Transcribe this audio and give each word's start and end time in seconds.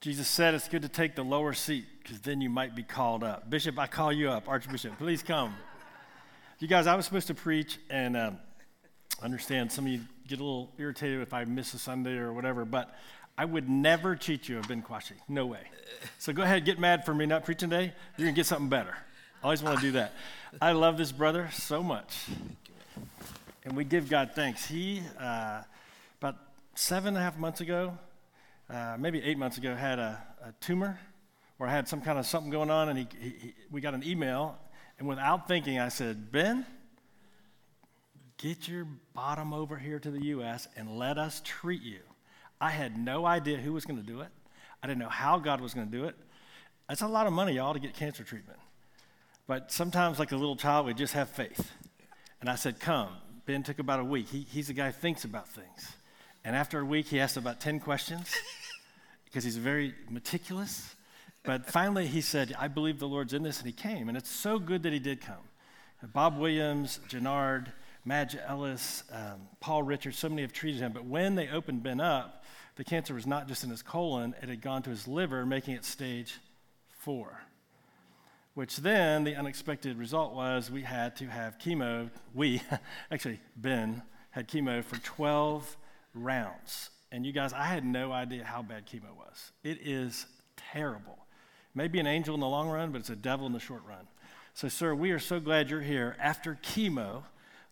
Jesus 0.00 0.28
said 0.28 0.54
it's 0.54 0.68
good 0.68 0.82
to 0.82 0.88
take 0.88 1.16
the 1.16 1.24
lower 1.24 1.52
seat 1.52 1.84
because 2.00 2.20
then 2.20 2.40
you 2.40 2.48
might 2.48 2.76
be 2.76 2.84
called 2.84 3.24
up. 3.24 3.50
Bishop, 3.50 3.76
I 3.80 3.88
call 3.88 4.12
you 4.12 4.30
up. 4.30 4.48
Archbishop, 4.48 4.96
please 4.96 5.24
come. 5.24 5.56
You 6.60 6.68
guys, 6.68 6.86
I 6.86 6.94
was 6.94 7.04
supposed 7.04 7.26
to 7.26 7.34
preach, 7.34 7.78
and 7.90 8.16
um, 8.16 8.38
understand 9.20 9.72
some 9.72 9.86
of 9.86 9.92
you 9.92 10.00
get 10.28 10.38
a 10.38 10.42
little 10.44 10.72
irritated 10.78 11.20
if 11.20 11.34
I 11.34 11.44
miss 11.46 11.74
a 11.74 11.78
Sunday 11.78 12.16
or 12.16 12.32
whatever, 12.32 12.64
but 12.64 12.94
I 13.36 13.44
would 13.44 13.68
never 13.68 14.14
cheat 14.14 14.48
you 14.48 14.58
of 14.58 14.68
Ben 14.68 14.82
Kwashi. 14.82 15.14
No 15.28 15.46
way. 15.46 15.62
So 16.18 16.32
go 16.32 16.42
ahead, 16.42 16.64
get 16.64 16.78
mad 16.78 17.04
for 17.04 17.12
me 17.12 17.26
not 17.26 17.44
preaching 17.44 17.68
today. 17.68 17.92
You're 18.16 18.26
going 18.26 18.34
to 18.34 18.38
get 18.38 18.46
something 18.46 18.68
better. 18.68 18.94
I 19.42 19.44
always 19.44 19.64
want 19.64 19.80
to 19.80 19.82
do 19.82 19.92
that. 19.92 20.12
I 20.62 20.72
love 20.72 20.96
this 20.96 21.10
brother 21.10 21.48
so 21.52 21.82
much. 21.82 22.26
And 23.64 23.76
we 23.76 23.82
give 23.82 24.08
God 24.08 24.30
thanks. 24.34 24.64
He, 24.64 25.02
uh, 25.18 25.62
about 26.20 26.36
seven 26.76 27.08
and 27.08 27.16
a 27.16 27.20
half 27.20 27.36
months 27.36 27.60
ago, 27.60 27.98
uh, 28.70 28.96
maybe 28.98 29.22
eight 29.22 29.38
months 29.38 29.58
ago, 29.58 29.74
had 29.74 29.98
a, 29.98 30.22
a, 30.44 30.52
tumor 30.60 30.98
or 31.58 31.66
had 31.66 31.88
some 31.88 32.00
kind 32.00 32.18
of 32.18 32.26
something 32.26 32.50
going 32.50 32.70
on, 32.70 32.88
and 32.88 32.98
he, 32.98 33.06
he, 33.20 33.28
he, 33.28 33.54
we 33.70 33.80
got 33.80 33.94
an 33.94 34.04
email. 34.04 34.58
And 34.98 35.08
without 35.08 35.48
thinking, 35.48 35.78
I 35.78 35.88
said, 35.88 36.30
Ben, 36.30 36.66
get 38.36 38.68
your 38.68 38.86
bottom 39.14 39.52
over 39.52 39.76
here 39.76 39.98
to 39.98 40.10
the 40.10 40.24
U.S. 40.26 40.68
and 40.76 40.98
let 40.98 41.18
us 41.18 41.40
treat 41.44 41.82
you. 41.82 42.00
I 42.60 42.70
had 42.70 42.98
no 42.98 43.24
idea 43.24 43.56
who 43.56 43.72
was 43.72 43.84
going 43.84 44.00
to 44.00 44.06
do 44.06 44.20
it. 44.20 44.28
I 44.82 44.86
didn't 44.86 45.00
know 45.00 45.08
how 45.08 45.38
God 45.38 45.60
was 45.60 45.74
going 45.74 45.90
to 45.90 45.96
do 45.96 46.04
it. 46.04 46.16
That's 46.88 47.02
a 47.02 47.08
lot 47.08 47.26
of 47.26 47.32
money, 47.32 47.54
y'all, 47.54 47.74
to 47.74 47.80
get 47.80 47.94
cancer 47.94 48.24
treatment. 48.24 48.58
But 49.46 49.72
sometimes, 49.72 50.18
like 50.18 50.32
a 50.32 50.36
little 50.36 50.56
child, 50.56 50.86
we 50.86 50.94
just 50.94 51.14
have 51.14 51.28
faith. 51.28 51.72
And 52.40 52.50
I 52.50 52.54
said, 52.54 52.80
Come. 52.80 53.08
Ben 53.46 53.62
took 53.62 53.78
about 53.78 53.98
a 53.98 54.04
week. 54.04 54.28
He, 54.28 54.40
he's 54.40 54.68
a 54.68 54.74
guy 54.74 54.88
who 54.88 54.92
thinks 54.92 55.24
about 55.24 55.48
things. 55.48 55.96
And 56.48 56.56
after 56.56 56.80
a 56.80 56.84
week, 56.84 57.08
he 57.08 57.20
asked 57.20 57.36
about 57.36 57.60
10 57.60 57.78
questions 57.78 58.34
because 59.26 59.44
he's 59.44 59.58
very 59.58 59.94
meticulous. 60.08 60.96
But 61.42 61.66
finally, 61.66 62.06
he 62.06 62.22
said, 62.22 62.56
I 62.58 62.68
believe 62.68 62.98
the 62.98 63.06
Lord's 63.06 63.34
in 63.34 63.42
this, 63.42 63.58
and 63.58 63.66
he 63.66 63.72
came. 63.74 64.08
And 64.08 64.16
it's 64.16 64.30
so 64.30 64.58
good 64.58 64.84
that 64.84 64.94
he 64.94 64.98
did 64.98 65.20
come. 65.20 65.44
Bob 66.02 66.38
Williams, 66.38 67.00
Jannard, 67.06 67.70
Madge 68.06 68.34
Ellis, 68.34 69.04
um, 69.12 69.42
Paul 69.60 69.82
Richards, 69.82 70.18
so 70.18 70.30
many 70.30 70.40
have 70.40 70.54
treated 70.54 70.80
him. 70.80 70.92
But 70.92 71.04
when 71.04 71.34
they 71.34 71.50
opened 71.50 71.82
Ben 71.82 72.00
up, 72.00 72.44
the 72.76 72.84
cancer 72.84 73.12
was 73.12 73.26
not 73.26 73.46
just 73.46 73.62
in 73.62 73.68
his 73.68 73.82
colon, 73.82 74.34
it 74.42 74.48
had 74.48 74.62
gone 74.62 74.80
to 74.84 74.90
his 74.90 75.06
liver, 75.06 75.44
making 75.44 75.74
it 75.74 75.84
stage 75.84 76.38
four. 76.88 77.42
Which 78.54 78.78
then 78.78 79.24
the 79.24 79.36
unexpected 79.36 79.98
result 79.98 80.32
was 80.32 80.70
we 80.70 80.80
had 80.80 81.14
to 81.16 81.26
have 81.26 81.58
chemo. 81.58 82.08
We, 82.32 82.62
actually, 83.10 83.38
Ben, 83.54 84.00
had 84.30 84.48
chemo 84.48 84.82
for 84.82 84.96
12 84.96 85.76
rounds. 86.24 86.90
And 87.10 87.24
you 87.24 87.32
guys, 87.32 87.52
I 87.52 87.64
had 87.64 87.84
no 87.84 88.12
idea 88.12 88.44
how 88.44 88.62
bad 88.62 88.86
chemo 88.86 89.16
was. 89.16 89.52
It 89.62 89.78
is 89.82 90.26
terrible. 90.56 91.18
Maybe 91.74 91.98
an 92.00 92.06
angel 92.06 92.34
in 92.34 92.40
the 92.40 92.48
long 92.48 92.68
run, 92.68 92.92
but 92.92 92.98
it's 92.98 93.10
a 93.10 93.16
devil 93.16 93.46
in 93.46 93.52
the 93.52 93.60
short 93.60 93.82
run. 93.86 94.06
So, 94.54 94.68
sir, 94.68 94.94
we 94.94 95.12
are 95.12 95.18
so 95.18 95.40
glad 95.40 95.70
you're 95.70 95.80
here 95.80 96.16
after 96.20 96.58
chemo, 96.62 97.22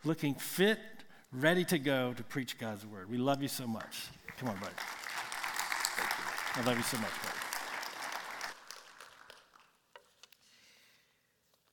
looking 0.04 0.34
fit, 0.34 0.78
ready 1.32 1.64
to 1.64 1.78
go 1.78 2.14
to 2.14 2.22
preach 2.22 2.58
God's 2.58 2.86
word. 2.86 3.10
We 3.10 3.18
love 3.18 3.42
you 3.42 3.48
so 3.48 3.66
much. 3.66 4.06
Come 4.38 4.48
on, 4.50 4.56
buddy. 4.58 4.72
I 6.54 6.62
love 6.64 6.76
you 6.76 6.84
so 6.84 6.96
much, 6.98 7.10
buddy. 7.10 7.36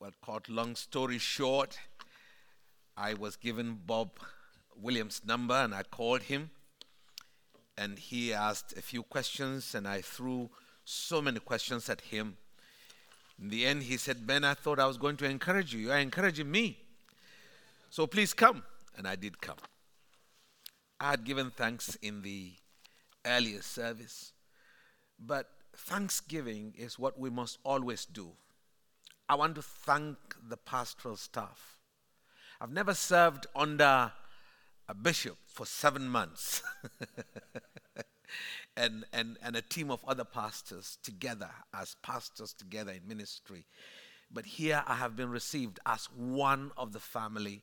Well, 0.00 0.10
caught 0.20 0.48
long 0.50 0.74
story 0.74 1.18
short, 1.18 1.78
I 2.96 3.14
was 3.14 3.36
given 3.36 3.78
Bob 3.86 4.18
Williams' 4.76 5.22
number 5.24 5.54
and 5.54 5.74
I 5.74 5.82
called 5.82 6.24
him 6.24 6.50
and 7.76 7.98
he 7.98 8.32
asked 8.32 8.74
a 8.76 8.82
few 8.82 9.02
questions 9.02 9.74
and 9.74 9.86
I 9.86 10.00
threw 10.00 10.50
so 10.84 11.20
many 11.20 11.40
questions 11.40 11.88
at 11.88 12.00
him. 12.00 12.36
In 13.40 13.48
the 13.48 13.66
end, 13.66 13.84
he 13.84 13.96
said, 13.96 14.26
Ben, 14.26 14.44
I 14.44 14.54
thought 14.54 14.78
I 14.78 14.86
was 14.86 14.96
going 14.96 15.16
to 15.18 15.24
encourage 15.24 15.74
you. 15.74 15.80
You're 15.80 15.96
encouraging 15.96 16.50
me. 16.50 16.78
So 17.90 18.06
please 18.06 18.32
come. 18.32 18.62
And 18.96 19.08
I 19.08 19.16
did 19.16 19.40
come. 19.40 19.56
I 21.00 21.10
had 21.10 21.24
given 21.24 21.50
thanks 21.50 21.96
in 21.96 22.22
the 22.22 22.52
earlier 23.26 23.62
service, 23.62 24.32
but 25.18 25.50
thanksgiving 25.76 26.74
is 26.78 26.98
what 26.98 27.18
we 27.18 27.30
must 27.30 27.58
always 27.64 28.04
do. 28.04 28.30
I 29.28 29.34
want 29.34 29.56
to 29.56 29.62
thank 29.62 30.16
the 30.48 30.56
pastoral 30.56 31.16
staff. 31.16 31.78
I've 32.60 32.72
never 32.72 32.94
served 32.94 33.46
under 33.56 34.12
a 34.88 34.94
bishop 34.94 35.36
for 35.46 35.66
seven 35.66 36.08
months 36.08 36.62
and, 38.76 39.04
and, 39.12 39.38
and 39.42 39.56
a 39.56 39.62
team 39.62 39.90
of 39.90 40.04
other 40.06 40.24
pastors 40.24 40.98
together 41.02 41.50
as 41.72 41.96
pastors 42.02 42.52
together 42.52 42.92
in 42.92 43.06
ministry. 43.06 43.66
But 44.32 44.46
here 44.46 44.82
I 44.86 44.94
have 44.94 45.16
been 45.16 45.30
received 45.30 45.78
as 45.86 46.06
one 46.06 46.72
of 46.76 46.92
the 46.92 47.00
family 47.00 47.62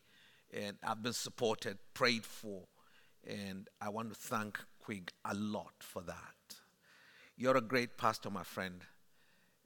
and 0.54 0.78
I've 0.84 1.02
been 1.02 1.14
supported, 1.14 1.78
prayed 1.94 2.26
for, 2.26 2.64
and 3.26 3.68
I 3.80 3.90
want 3.90 4.10
to 4.14 4.20
thank 4.20 4.60
Quig 4.84 5.12
a 5.24 5.34
lot 5.34 5.74
for 5.80 6.02
that. 6.02 6.16
You're 7.38 7.58
a 7.58 7.62
great 7.62 7.98
pastor, 7.98 8.30
my 8.30 8.44
friend, 8.44 8.82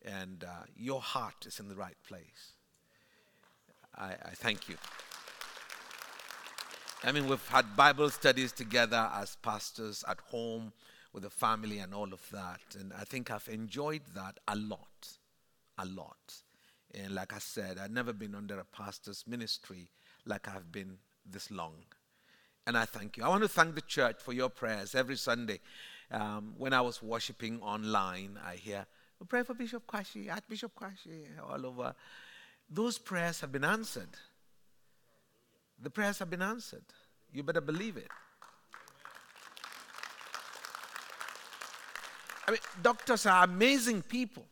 and 0.03 0.43
uh, 0.43 0.65
your 0.75 1.01
heart 1.01 1.45
is 1.45 1.59
in 1.59 1.67
the 1.67 1.75
right 1.75 1.97
place. 2.07 2.53
I, 3.97 4.11
I 4.11 4.31
thank 4.35 4.69
you. 4.69 4.75
I 7.03 7.11
mean, 7.11 7.27
we've 7.27 7.47
had 7.47 7.75
Bible 7.75 8.09
studies 8.09 8.51
together 8.51 9.09
as 9.13 9.37
pastors 9.41 10.03
at 10.07 10.19
home 10.31 10.73
with 11.15 11.23
the 11.23 11.29
family 11.29 11.79
and 11.79 11.93
all 11.93 12.13
of 12.13 12.29
that. 12.31 12.59
And 12.77 12.91
I 12.93 13.05
think 13.05 13.31
I've 13.31 13.47
enjoyed 13.47 14.01
that 14.13 14.37
a 14.49 14.55
lot. 14.55 15.17
A 15.77 15.85
lot. 15.85 16.35
And 16.93 17.15
like 17.15 17.33
I 17.33 17.39
said, 17.39 17.77
I've 17.79 17.91
never 17.91 18.11
been 18.11 18.35
under 18.35 18.59
a 18.59 18.65
pastor's 18.65 19.23
ministry 19.25 19.87
like 20.25 20.49
I've 20.49 20.73
been 20.73 20.97
this 21.25 21.49
long. 21.49 21.85
And 22.67 22.77
I 22.77 22.83
thank 22.83 23.15
you. 23.15 23.23
I 23.23 23.29
want 23.29 23.43
to 23.43 23.47
thank 23.47 23.75
the 23.75 23.81
church 23.81 24.17
for 24.19 24.33
your 24.33 24.49
prayers 24.49 24.93
every 24.93 25.15
Sunday. 25.15 25.61
Um, 26.11 26.53
when 26.57 26.73
I 26.73 26.81
was 26.81 27.01
worshiping 27.01 27.61
online, 27.61 28.37
I 28.45 28.55
hear, 28.55 28.85
pray 29.29 29.43
for 29.43 29.53
Bishop 29.53 29.87
Kwashi, 29.87 30.29
Archbishop 30.29 30.73
Kwashi, 30.75 31.27
all 31.49 31.65
over. 31.65 31.95
Those 32.69 32.97
prayers 32.97 33.39
have 33.39 33.53
been 33.53 33.63
answered. 33.63 34.09
The 35.81 35.89
prayers 35.89 36.19
have 36.19 36.29
been 36.29 36.41
answered. 36.41 36.83
You 37.31 37.43
better 37.43 37.61
believe 37.61 37.95
it. 37.95 38.09
I 42.47 42.51
mean, 42.51 42.59
doctors 42.81 43.25
are 43.25 43.43
amazing 43.43 44.01
people. 44.03 44.45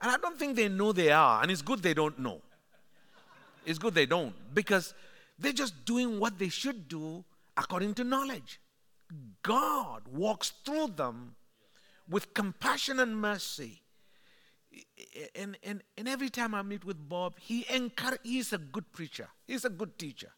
And 0.00 0.10
I 0.10 0.16
don't 0.16 0.38
think 0.38 0.56
they 0.56 0.68
know 0.68 0.92
they 0.92 1.10
are. 1.10 1.42
And 1.42 1.50
it's 1.50 1.62
good 1.62 1.82
they 1.82 1.94
don't 1.94 2.18
know. 2.18 2.40
It's 3.64 3.78
good 3.78 3.94
they 3.94 4.06
don't. 4.06 4.34
Because 4.54 4.94
they're 5.38 5.52
just 5.52 5.84
doing 5.84 6.18
what 6.18 6.38
they 6.38 6.48
should 6.48 6.88
do 6.88 7.24
according 7.56 7.94
to 7.94 8.04
knowledge. 8.04 8.60
God 9.42 10.02
walks 10.10 10.52
through 10.64 10.88
them 10.96 11.36
with 12.08 12.34
compassion 12.34 12.98
and 13.00 13.16
mercy. 13.16 13.82
And, 15.36 15.58
and, 15.62 15.82
and 15.98 16.08
every 16.08 16.30
time 16.30 16.54
I 16.54 16.62
meet 16.62 16.84
with 16.84 17.08
Bob, 17.08 17.34
he 17.38 17.66
encourage, 17.72 18.20
he's 18.22 18.52
a 18.52 18.58
good 18.58 18.90
preacher, 18.92 19.28
he's 19.46 19.66
a 19.66 19.70
good 19.70 19.98
teacher 19.98 20.32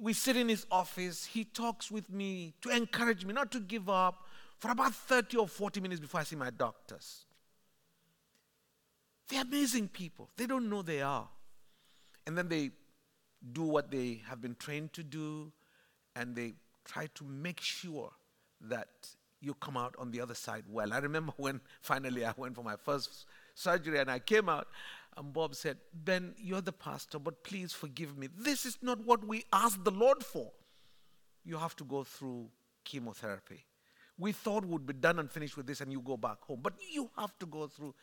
we 0.00 0.12
sit 0.12 0.36
in 0.36 0.48
his 0.48 0.66
office, 0.70 1.24
he 1.24 1.44
talks 1.44 1.90
with 1.90 2.10
me 2.10 2.54
to 2.62 2.70
encourage 2.70 3.24
me 3.24 3.32
not 3.32 3.50
to 3.52 3.60
give 3.60 3.88
up 3.88 4.23
for 4.58 4.70
about 4.70 4.94
30 4.94 5.36
or 5.36 5.48
40 5.48 5.80
minutes 5.80 6.00
before 6.00 6.20
I 6.20 6.24
see 6.24 6.36
my 6.36 6.50
doctors. 6.50 7.26
They're 9.28 9.42
amazing 9.42 9.88
people. 9.88 10.30
They 10.36 10.46
don't 10.46 10.68
know 10.68 10.82
they 10.82 11.02
are. 11.02 11.28
And 12.26 12.36
then 12.36 12.48
they 12.48 12.70
do 13.52 13.62
what 13.62 13.90
they 13.90 14.22
have 14.28 14.40
been 14.40 14.54
trained 14.54 14.92
to 14.94 15.02
do, 15.02 15.52
and 16.16 16.34
they 16.34 16.54
try 16.84 17.08
to 17.14 17.24
make 17.24 17.60
sure 17.60 18.10
that 18.60 18.88
you 19.40 19.54
come 19.54 19.76
out 19.76 19.94
on 19.98 20.10
the 20.10 20.20
other 20.20 20.34
side 20.34 20.64
well. 20.68 20.92
I 20.92 20.98
remember 20.98 21.32
when 21.36 21.60
finally 21.82 22.24
I 22.24 22.32
went 22.36 22.54
for 22.54 22.64
my 22.64 22.76
first 22.76 23.26
surgery 23.54 23.98
and 23.98 24.10
I 24.10 24.18
came 24.18 24.48
out, 24.48 24.68
and 25.16 25.32
Bob 25.32 25.54
said, 25.54 25.76
Ben, 25.92 26.34
you're 26.38 26.60
the 26.60 26.72
pastor, 26.72 27.18
but 27.18 27.44
please 27.44 27.72
forgive 27.72 28.18
me. 28.18 28.28
This 28.36 28.66
is 28.66 28.78
not 28.82 29.04
what 29.04 29.26
we 29.26 29.44
asked 29.52 29.84
the 29.84 29.90
Lord 29.90 30.24
for. 30.24 30.50
You 31.44 31.58
have 31.58 31.76
to 31.76 31.84
go 31.84 32.02
through 32.02 32.48
chemotherapy. 32.84 33.64
We 34.18 34.32
thought 34.32 34.64
we'd 34.64 34.86
be 34.86 34.92
done 34.92 35.18
and 35.18 35.30
finished 35.30 35.56
with 35.56 35.66
this 35.66 35.80
and 35.80 35.90
you 35.90 36.00
go 36.00 36.16
back 36.16 36.42
home, 36.42 36.60
but 36.62 36.74
you 36.92 37.10
have 37.18 37.36
to 37.40 37.46
go 37.46 37.66
through. 37.66 37.94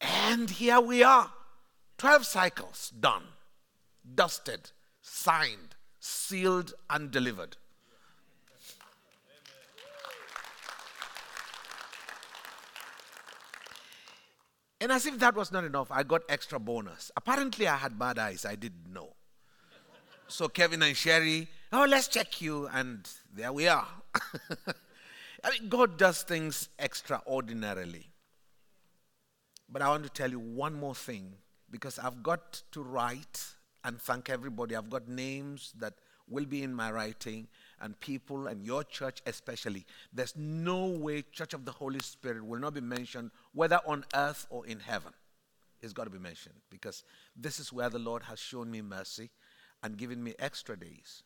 And 0.00 0.48
here 0.48 0.80
we 0.80 1.02
are 1.02 1.32
12 1.98 2.26
cycles 2.26 2.92
done, 3.00 3.24
dusted, 4.14 4.70
signed, 5.00 5.74
sealed, 5.98 6.74
and 6.90 7.10
delivered. 7.10 7.56
And 14.80 14.92
as 14.92 15.06
if 15.06 15.18
that 15.20 15.34
was 15.34 15.50
not 15.50 15.64
enough, 15.64 15.90
I 15.90 16.02
got 16.02 16.22
extra 16.28 16.60
bonus. 16.60 17.10
Apparently, 17.16 17.66
I 17.66 17.76
had 17.76 17.98
bad 17.98 18.18
eyes. 18.18 18.44
I 18.44 18.56
didn't 18.56 18.92
know. 18.92 19.14
So 20.28 20.48
Kevin 20.48 20.82
and 20.82 20.96
Sherry, 20.96 21.48
oh, 21.72 21.86
let's 21.88 22.08
check 22.08 22.40
you. 22.42 22.68
And 22.68 23.08
there 23.34 23.52
we 23.52 23.68
are. 23.68 23.88
I 25.46 25.50
mean, 25.50 25.68
God 25.68 25.96
does 25.96 26.24
things 26.24 26.68
extraordinarily. 26.76 28.10
But 29.68 29.80
I 29.80 29.88
want 29.88 30.02
to 30.02 30.10
tell 30.10 30.28
you 30.28 30.40
one 30.40 30.74
more 30.74 30.94
thing 30.94 31.34
because 31.70 32.00
I've 32.00 32.20
got 32.20 32.62
to 32.72 32.82
write 32.82 33.44
and 33.84 34.00
thank 34.00 34.28
everybody. 34.28 34.74
I've 34.74 34.90
got 34.90 35.06
names 35.06 35.72
that 35.78 35.94
will 36.28 36.46
be 36.46 36.64
in 36.64 36.74
my 36.74 36.90
writing 36.90 37.46
and 37.80 37.98
people 38.00 38.48
and 38.48 38.60
your 38.60 38.82
church 38.82 39.22
especially. 39.24 39.86
There's 40.12 40.34
no 40.36 40.86
way 40.86 41.22
Church 41.22 41.54
of 41.54 41.64
the 41.64 41.70
Holy 41.70 42.00
Spirit 42.00 42.44
will 42.44 42.58
not 42.58 42.74
be 42.74 42.80
mentioned, 42.80 43.30
whether 43.52 43.78
on 43.86 44.04
earth 44.16 44.48
or 44.50 44.66
in 44.66 44.80
heaven. 44.80 45.12
It's 45.80 45.92
got 45.92 46.04
to 46.04 46.10
be 46.10 46.18
mentioned 46.18 46.56
because 46.70 47.04
this 47.36 47.60
is 47.60 47.72
where 47.72 47.88
the 47.88 48.00
Lord 48.00 48.24
has 48.24 48.40
shown 48.40 48.68
me 48.68 48.82
mercy 48.82 49.30
and 49.80 49.96
given 49.96 50.24
me 50.24 50.34
extra 50.40 50.76
days. 50.76 51.22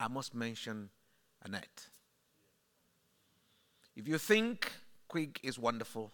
I 0.00 0.08
must 0.08 0.34
mention 0.34 0.88
Annette. 1.44 1.88
If 3.96 4.06
you 4.06 4.18
think 4.18 4.70
Quig 5.08 5.40
is 5.42 5.58
wonderful, 5.58 6.12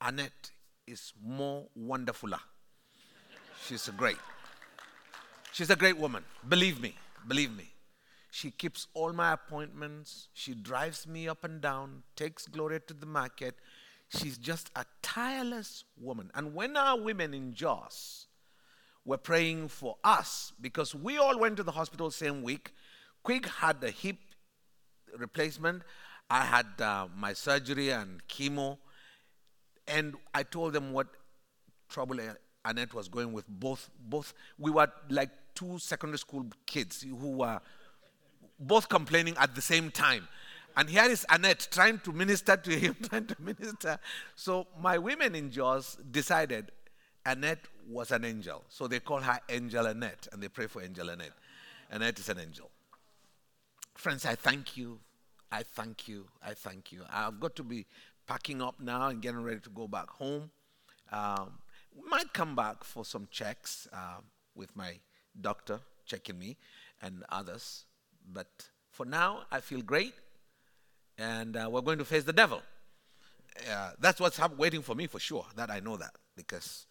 Annette 0.00 0.50
is 0.86 1.12
more 1.22 1.66
wonderfuler. 1.78 2.40
She's 3.66 3.88
a 3.88 3.92
great. 3.92 4.16
She's 5.52 5.68
a 5.68 5.76
great 5.76 5.98
woman. 5.98 6.24
Believe 6.48 6.80
me. 6.80 6.94
Believe 7.26 7.54
me. 7.54 7.68
She 8.30 8.50
keeps 8.50 8.86
all 8.94 9.12
my 9.12 9.32
appointments. 9.34 10.28
She 10.32 10.54
drives 10.54 11.06
me 11.06 11.28
up 11.28 11.44
and 11.44 11.60
down, 11.60 12.04
takes 12.16 12.46
Gloria 12.46 12.80
to 12.80 12.94
the 12.94 13.06
market. 13.06 13.56
She's 14.08 14.38
just 14.38 14.70
a 14.74 14.86
tireless 15.02 15.84
woman. 16.00 16.30
And 16.34 16.54
when 16.54 16.76
our 16.76 16.98
women 16.98 17.34
in 17.34 17.52
Jos 17.52 18.28
were 19.04 19.18
praying 19.18 19.68
for 19.68 19.96
us, 20.04 20.52
because 20.60 20.94
we 20.94 21.18
all 21.18 21.38
went 21.38 21.58
to 21.58 21.62
the 21.62 21.72
hospital 21.72 22.10
same 22.10 22.42
week, 22.42 22.72
Quig 23.22 23.46
had 23.46 23.82
a 23.84 23.90
hip 23.90 24.16
replacement. 25.16 25.82
I 26.30 26.44
had 26.44 26.66
uh, 26.80 27.08
my 27.16 27.32
surgery 27.32 27.90
and 27.90 28.26
chemo. 28.28 28.78
And 29.86 30.16
I 30.34 30.42
told 30.42 30.74
them 30.74 30.92
what 30.92 31.06
trouble 31.88 32.18
Annette 32.64 32.92
was 32.92 33.08
going 33.08 33.32
with. 33.32 33.48
Both, 33.48 33.88
both 33.98 34.34
we 34.58 34.70
were 34.70 34.88
like 35.08 35.30
two 35.54 35.78
secondary 35.78 36.18
school 36.18 36.46
kids 36.66 37.02
who 37.02 37.38
were 37.38 37.60
both 38.60 38.88
complaining 38.88 39.34
at 39.38 39.54
the 39.54 39.62
same 39.62 39.90
time. 39.90 40.28
And 40.76 40.88
here 40.88 41.04
is 41.04 41.26
Annette 41.30 41.68
trying 41.70 41.98
to 42.00 42.12
minister 42.12 42.56
to 42.56 42.70
him, 42.70 42.96
trying 43.08 43.26
to 43.26 43.36
minister. 43.40 43.98
So 44.36 44.66
my 44.80 44.98
women 44.98 45.34
in 45.34 45.50
Jos 45.50 45.96
decided 46.10 46.70
Annette 47.24 47.64
was 47.88 48.10
an 48.12 48.24
angel. 48.24 48.64
So 48.68 48.86
they 48.86 49.00
call 49.00 49.20
her 49.20 49.40
Angel 49.48 49.86
Annette 49.86 50.28
and 50.32 50.42
they 50.42 50.48
pray 50.48 50.66
for 50.66 50.82
Angel 50.82 51.08
Annette. 51.08 51.32
Annette 51.90 52.18
is 52.18 52.28
an 52.28 52.38
angel. 52.38 52.70
Friends, 53.94 54.24
I 54.26 54.34
thank 54.34 54.76
you. 54.76 55.00
I 55.50 55.62
thank 55.62 56.08
you. 56.08 56.26
I 56.44 56.54
thank 56.54 56.92
you. 56.92 57.02
I've 57.12 57.40
got 57.40 57.56
to 57.56 57.64
be 57.64 57.86
packing 58.26 58.60
up 58.60 58.80
now 58.80 59.08
and 59.08 59.22
getting 59.22 59.42
ready 59.42 59.60
to 59.60 59.70
go 59.70 59.88
back 59.88 60.10
home. 60.10 60.50
Um, 61.10 61.52
might 62.06 62.32
come 62.32 62.54
back 62.54 62.84
for 62.84 63.04
some 63.04 63.28
checks 63.30 63.88
uh, 63.92 64.20
with 64.54 64.76
my 64.76 64.98
doctor 65.40 65.80
checking 66.04 66.38
me 66.38 66.56
and 67.02 67.24
others. 67.30 67.84
But 68.30 68.48
for 68.90 69.06
now, 69.06 69.44
I 69.50 69.60
feel 69.60 69.80
great, 69.80 70.14
and 71.16 71.56
uh, 71.56 71.68
we're 71.70 71.80
going 71.80 71.98
to 71.98 72.04
face 72.04 72.24
the 72.24 72.32
devil. 72.32 72.60
Uh, 73.70 73.92
that's 73.98 74.20
what's 74.20 74.38
waiting 74.56 74.82
for 74.82 74.94
me 74.94 75.06
for 75.06 75.18
sure. 75.18 75.46
That 75.56 75.70
I 75.70 75.80
know 75.80 75.96
that 75.96 76.14
because 76.36 76.86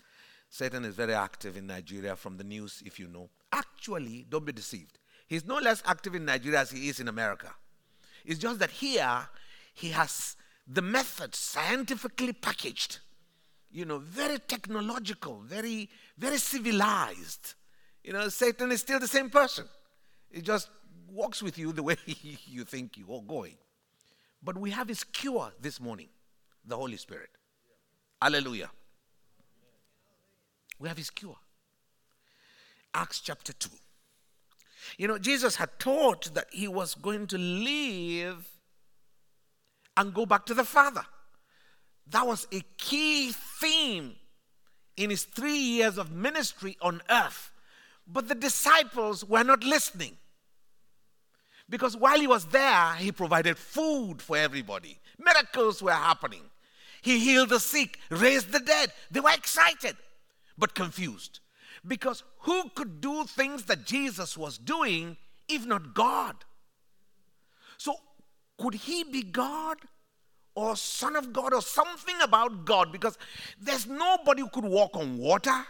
Satan 0.49 0.83
is 0.85 0.95
very 0.95 1.13
active 1.13 1.55
in 1.57 1.67
Nigeria 1.67 2.15
from 2.15 2.37
the 2.37 2.43
news, 2.43 2.81
if 2.85 2.99
you 2.99 3.07
know. 3.07 3.29
Actually, 3.51 4.25
don't 4.29 4.45
be 4.45 4.51
deceived. 4.51 4.99
He's 5.27 5.45
no 5.45 5.57
less 5.57 5.83
active 5.85 6.15
in 6.15 6.25
Nigeria 6.25 6.59
as 6.61 6.71
he 6.71 6.87
is 6.89 6.99
in 6.99 7.07
America. 7.07 7.53
It's 8.27 8.39
just 8.39 8.59
that 8.59 8.71
here 8.71 9.29
he 9.73 9.89
has 9.91 10.35
the 10.67 10.81
method 10.81 11.33
scientifically 11.33 12.33
packaged, 12.33 12.99
you 13.71 13.85
know, 13.85 13.99
very 13.99 14.37
technological, 14.37 15.39
very, 15.39 15.89
very 16.17 16.37
civilized. 16.37 17.53
You 18.03 18.11
know, 18.11 18.27
Satan 18.27 18.73
is 18.73 18.81
still 18.81 18.99
the 18.99 19.07
same 19.07 19.29
person. 19.29 19.65
He 20.29 20.41
just 20.41 20.69
walks 21.09 21.41
with 21.41 21.57
you 21.57 21.71
the 21.71 21.83
way 21.83 21.95
you 22.05 22.65
think 22.65 22.97
you 22.97 23.05
are 23.13 23.21
going. 23.21 23.55
But 24.43 24.57
we 24.57 24.71
have 24.71 24.89
his 24.89 25.05
cure 25.05 25.53
this 25.61 25.79
morning 25.79 26.09
the 26.65 26.75
Holy 26.75 26.97
Spirit. 26.97 27.29
Hallelujah. 28.21 28.69
We 30.79 30.89
have 30.89 30.97
his 30.97 31.09
cure. 31.09 31.37
Acts 32.93 33.21
chapter 33.21 33.53
2. 33.53 33.69
You 34.97 35.07
know, 35.07 35.17
Jesus 35.17 35.55
had 35.55 35.77
taught 35.79 36.33
that 36.33 36.47
he 36.51 36.67
was 36.67 36.95
going 36.95 37.27
to 37.27 37.37
leave 37.37 38.47
and 39.95 40.13
go 40.13 40.25
back 40.25 40.45
to 40.45 40.53
the 40.53 40.63
Father. 40.63 41.05
That 42.09 42.25
was 42.25 42.47
a 42.53 42.61
key 42.77 43.31
theme 43.31 44.15
in 44.95 45.09
his 45.09 45.23
three 45.23 45.57
years 45.57 45.97
of 45.97 46.11
ministry 46.11 46.77
on 46.81 47.01
earth. 47.09 47.51
But 48.07 48.29
the 48.29 48.35
disciples 48.35 49.25
were 49.25 49.43
not 49.43 49.63
listening. 49.63 50.17
Because 51.69 51.97
while 51.97 52.19
he 52.19 52.27
was 52.27 52.45
there, 52.45 52.93
he 52.93 53.11
provided 53.11 53.57
food 53.57 54.21
for 54.21 54.37
everybody. 54.37 54.99
Miracles 55.19 55.81
were 55.81 55.91
happening. 55.91 56.43
He 57.01 57.19
healed 57.19 57.49
the 57.49 57.59
sick, 57.59 57.99
raised 58.09 58.51
the 58.51 58.59
dead. 58.59 58.93
They 59.11 59.19
were 59.19 59.33
excited, 59.33 59.97
but 60.57 60.73
confused. 60.73 61.41
Because 61.85 62.23
who 62.39 62.69
could 62.75 63.01
do 63.01 63.25
things 63.25 63.63
that 63.65 63.85
Jesus 63.85 64.37
was 64.37 64.57
doing 64.57 65.17
if 65.47 65.65
not 65.65 65.93
God? 65.93 66.35
So, 67.77 67.95
could 68.57 68.73
he 68.73 69.03
be 69.03 69.21
God 69.21 69.77
or 70.55 70.75
Son 70.75 71.15
of 71.15 71.31
God 71.31 71.53
or 71.53 71.61
something 71.61 72.15
about 72.21 72.65
God? 72.65 72.91
Because 72.91 73.17
there's 73.61 73.85
nobody 73.85 74.41
who 74.41 74.49
could 74.49 74.65
walk 74.65 74.95
on 74.95 75.17
water. 75.17 75.65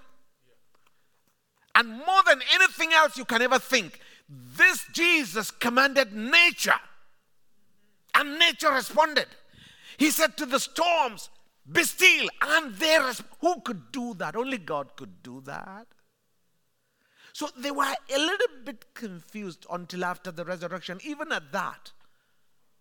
And 1.75 1.89
more 1.89 2.23
than 2.25 2.39
anything 2.55 2.91
else 2.93 3.17
you 3.17 3.25
can 3.25 3.41
ever 3.41 3.59
think, 3.59 3.99
this 4.29 4.85
Jesus 4.93 5.51
commanded 5.51 6.13
nature, 6.13 6.79
and 8.15 8.39
nature 8.39 8.71
responded. 8.71 9.27
He 9.97 10.11
said 10.11 10.37
to 10.37 10.45
the 10.45 10.59
storms, 10.59 11.29
Be 11.71 11.83
still, 11.83 12.27
and 12.41 12.73
they 12.75 12.95
resp- 12.95 13.25
Who 13.41 13.61
could 13.61 13.91
do 13.91 14.15
that? 14.15 14.35
Only 14.35 14.57
God 14.57 14.95
could 14.95 15.21
do 15.21 15.41
that. 15.45 15.87
So 17.37 17.47
they 17.55 17.69
were 17.69 17.83
a 17.83 18.17
little 18.17 18.47
bit 18.65 18.95
confused 18.95 19.67
until 19.71 20.05
after 20.05 20.31
the 20.31 20.43
resurrection. 20.43 20.99
Even 21.03 21.31
at 21.31 21.51
that, 21.51 21.91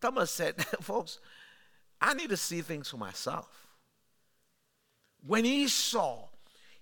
Thomas 0.01 0.31
said, 0.31 0.65
Folks, 0.81 1.19
I 2.01 2.15
need 2.15 2.31
to 2.31 2.39
see 2.39 2.63
things 2.63 2.89
for 2.89 2.97
myself. 2.97 3.67
When 5.27 5.45
he 5.45 5.69
saw, 5.69 6.29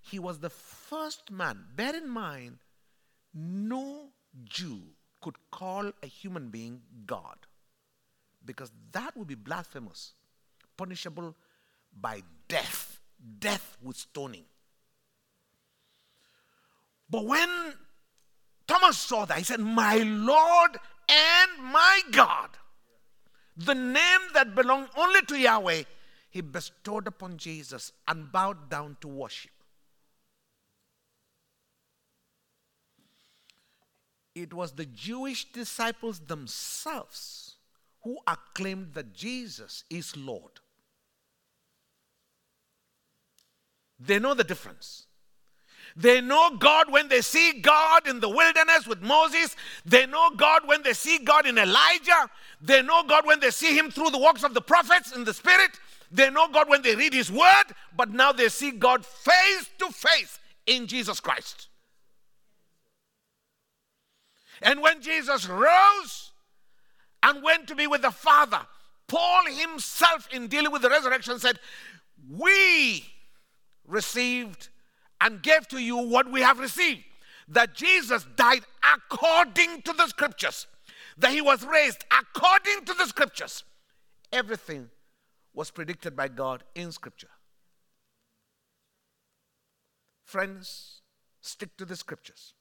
he 0.00 0.20
was 0.20 0.38
the 0.38 0.50
first 0.50 1.32
man, 1.32 1.64
bear 1.75 1.96
in 1.96 2.08
mind, 2.08 2.58
no 3.34 4.10
Jew 4.44 4.82
could 5.20 5.34
call 5.50 5.90
a 6.00 6.06
human 6.06 6.50
being 6.50 6.80
God 7.06 7.38
because 8.44 8.70
that 8.92 9.16
would 9.16 9.26
be 9.26 9.34
blasphemous, 9.34 10.12
punishable 10.76 11.34
by 12.00 12.22
death, 12.46 13.00
death 13.40 13.76
with 13.82 13.96
stoning. 13.96 14.44
But 17.14 17.26
when 17.26 17.75
Thomas 18.66 18.99
saw 18.99 19.25
that, 19.26 19.38
he 19.38 19.44
said, 19.44 19.61
My 19.61 19.99
Lord 19.99 20.78
and 21.09 21.73
my 21.73 22.00
God, 22.11 22.50
the 23.56 23.76
name 23.76 24.21
that 24.33 24.56
belonged 24.56 24.88
only 24.97 25.23
to 25.23 25.38
Yahweh, 25.38 25.85
he 26.30 26.40
bestowed 26.40 27.06
upon 27.06 27.38
Jesus 27.38 27.92
and 28.09 28.33
bowed 28.33 28.68
down 28.68 28.97
to 29.02 29.06
worship. 29.06 29.52
it 34.35 34.52
was 34.52 34.73
the 34.73 34.85
Jewish 34.85 35.52
disciples 35.52 36.18
themselves 36.18 37.54
who 38.02 38.18
acclaimed 38.26 38.94
that 38.94 39.14
Jesus 39.14 39.85
is 39.88 40.16
Lord. 40.16 40.59
They 44.00 44.18
know 44.18 44.35
the 44.35 44.42
difference. 44.42 45.03
They 45.96 46.20
know 46.20 46.56
God 46.56 46.90
when 46.90 47.08
they 47.08 47.20
see 47.20 47.60
God 47.60 48.08
in 48.08 48.18
the 48.18 48.28
wilderness 48.28 48.86
with 48.86 49.00
Moses. 49.00 49.54
They 49.84 50.06
know 50.06 50.30
God 50.36 50.62
when 50.66 50.82
they 50.82 50.92
see 50.92 51.18
God 51.18 51.46
in 51.46 51.56
Elijah. 51.56 52.28
They 52.60 52.82
know 52.82 53.04
God 53.04 53.26
when 53.26 53.38
they 53.38 53.50
see 53.50 53.76
Him 53.78 53.90
through 53.90 54.10
the 54.10 54.18
works 54.18 54.42
of 54.42 54.54
the 54.54 54.60
prophets 54.60 55.14
in 55.14 55.24
the 55.24 55.34
Spirit. 55.34 55.70
They 56.10 56.30
know 56.30 56.48
God 56.48 56.68
when 56.68 56.82
they 56.82 56.96
read 56.96 57.12
His 57.12 57.30
Word, 57.30 57.64
but 57.96 58.10
now 58.10 58.32
they 58.32 58.48
see 58.48 58.72
God 58.72 59.06
face 59.06 59.68
to 59.78 59.86
face 59.90 60.40
in 60.66 60.86
Jesus 60.86 61.20
Christ. 61.20 61.68
And 64.62 64.80
when 64.80 65.00
Jesus 65.00 65.48
rose 65.48 66.32
and 67.22 67.42
went 67.42 67.68
to 67.68 67.74
be 67.74 67.86
with 67.86 68.02
the 68.02 68.10
Father, 68.10 68.60
Paul 69.06 69.44
himself, 69.46 70.28
in 70.32 70.48
dealing 70.48 70.72
with 70.72 70.82
the 70.82 70.88
resurrection, 70.88 71.38
said, 71.38 71.58
We 72.30 73.04
received 73.86 74.68
and 75.25 75.43
gave 75.43 75.66
to 75.69 75.78
you 75.78 75.97
what 75.97 76.31
we 76.31 76.43
have 76.43 76.59
received. 76.59 77.02
That 77.49 77.75
Jesus 77.75 78.26
died 78.37 78.62
according 78.95 79.83
to 79.83 79.93
the 79.95 80.07
scriptures, 80.07 80.66
that 81.19 81.33
he 81.33 81.40
was 81.40 81.64
raised 81.64 82.04
according 82.11 82.85
to 82.85 82.95
the 82.95 83.07
scriptures. 83.07 83.64
Everything 84.33 84.90
was 85.54 85.71
predicted 85.71 86.14
by 86.14 86.28
God 86.28 86.62
in 86.75 86.93
scripture. 86.93 87.31
Friends, 90.25 91.00
stick 91.40 91.76
to 91.78 91.85
the 91.85 91.97
scriptures. 91.97 92.54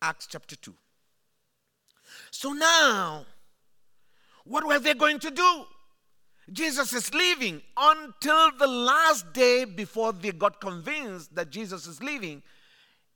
Acts 0.00 0.28
chapter 0.30 0.54
2. 0.54 0.74
So 2.30 2.52
now, 2.52 3.26
what 4.44 4.66
were 4.66 4.78
they 4.78 4.94
going 4.94 5.18
to 5.20 5.30
do? 5.30 5.64
Jesus 6.52 6.92
is 6.92 7.12
leaving 7.12 7.60
until 7.76 8.50
the 8.52 8.66
last 8.66 9.32
day 9.32 9.64
before 9.64 10.12
they 10.12 10.32
got 10.32 10.60
convinced 10.60 11.34
that 11.34 11.50
Jesus 11.50 11.86
is 11.86 12.02
leaving, 12.02 12.42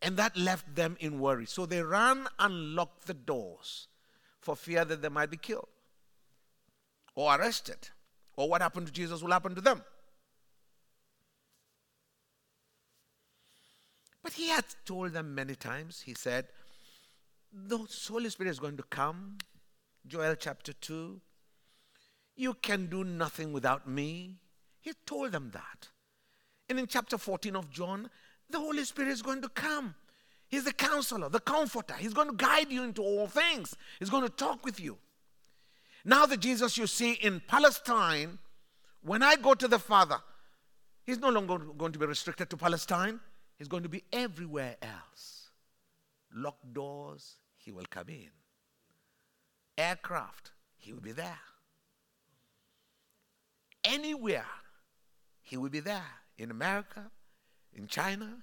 and 0.02 0.16
that 0.16 0.36
left 0.36 0.74
them 0.74 0.96
in 1.00 1.18
worry. 1.20 1.46
So 1.46 1.64
they 1.64 1.82
ran 1.82 2.26
and 2.38 2.74
locked 2.74 3.06
the 3.06 3.14
doors 3.14 3.88
for 4.40 4.56
fear 4.56 4.84
that 4.84 5.00
they 5.00 5.08
might 5.08 5.30
be 5.30 5.36
killed 5.36 5.68
or 7.14 7.34
arrested, 7.34 7.90
or 8.36 8.48
what 8.48 8.62
happened 8.62 8.86
to 8.86 8.92
Jesus 8.92 9.22
will 9.22 9.30
happen 9.30 9.54
to 9.54 9.60
them. 9.60 9.82
But 14.22 14.32
he 14.32 14.48
had 14.48 14.64
told 14.84 15.12
them 15.12 15.34
many 15.34 15.54
times, 15.54 16.02
he 16.02 16.14
said, 16.14 16.46
The 17.52 17.78
Holy 18.08 18.30
Spirit 18.30 18.50
is 18.50 18.60
going 18.60 18.76
to 18.76 18.84
come. 18.84 19.38
Joel 20.06 20.36
chapter 20.36 20.72
2. 20.72 21.20
You 22.36 22.54
can 22.54 22.86
do 22.86 23.04
nothing 23.04 23.52
without 23.52 23.88
me. 23.88 24.36
He 24.80 24.92
told 25.06 25.32
them 25.32 25.50
that. 25.52 25.88
And 26.68 26.78
in 26.78 26.86
chapter 26.86 27.18
14 27.18 27.56
of 27.56 27.70
John, 27.70 28.10
the 28.50 28.58
Holy 28.58 28.84
Spirit 28.84 29.10
is 29.10 29.22
going 29.22 29.42
to 29.42 29.48
come. 29.48 29.94
He's 30.48 30.64
the 30.64 30.72
counselor, 30.72 31.28
the 31.28 31.40
comforter. 31.40 31.94
He's 31.94 32.14
going 32.14 32.28
to 32.28 32.36
guide 32.36 32.70
you 32.70 32.82
into 32.82 33.02
all 33.02 33.26
things, 33.26 33.74
He's 33.98 34.10
going 34.10 34.24
to 34.24 34.28
talk 34.28 34.64
with 34.64 34.80
you. 34.80 34.98
Now, 36.04 36.26
the 36.26 36.36
Jesus 36.36 36.76
you 36.76 36.86
see 36.86 37.12
in 37.12 37.40
Palestine, 37.46 38.38
when 39.02 39.22
I 39.22 39.36
go 39.36 39.54
to 39.54 39.68
the 39.68 39.78
Father, 39.78 40.18
He's 41.04 41.18
no 41.18 41.30
longer 41.30 41.58
going 41.58 41.92
to 41.92 41.98
be 41.98 42.06
restricted 42.06 42.50
to 42.50 42.56
Palestine. 42.56 43.20
He's 43.58 43.68
going 43.68 43.82
to 43.82 43.88
be 43.88 44.04
everywhere 44.12 44.76
else. 44.82 45.50
Locked 46.34 46.72
doors, 46.72 47.36
he 47.56 47.70
will 47.70 47.84
come 47.90 48.08
in. 48.08 48.30
Aircraft, 49.76 50.52
he 50.76 50.92
will 50.92 51.00
be 51.00 51.12
there. 51.12 51.38
Anywhere, 53.84 54.46
he 55.40 55.56
will 55.56 55.70
be 55.70 55.80
there. 55.80 56.06
In 56.38 56.50
America, 56.50 57.10
in 57.74 57.86
China, 57.86 58.42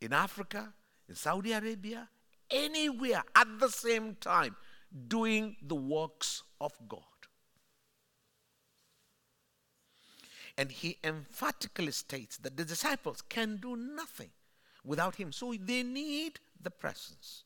in 0.00 0.12
Africa, 0.12 0.72
in 1.08 1.14
Saudi 1.14 1.52
Arabia, 1.52 2.08
anywhere 2.50 3.22
at 3.34 3.58
the 3.58 3.68
same 3.68 4.16
time, 4.16 4.56
doing 5.08 5.56
the 5.62 5.74
works 5.74 6.42
of 6.60 6.72
God. 6.88 7.00
And 10.58 10.70
he 10.70 10.98
emphatically 11.04 11.92
states 11.92 12.38
that 12.38 12.56
the 12.56 12.64
disciples 12.64 13.22
can 13.28 13.56
do 13.56 13.76
nothing 13.76 14.30
without 14.84 15.16
him. 15.16 15.32
So 15.32 15.54
they 15.58 15.82
need 15.82 16.40
the 16.60 16.70
presence 16.70 17.44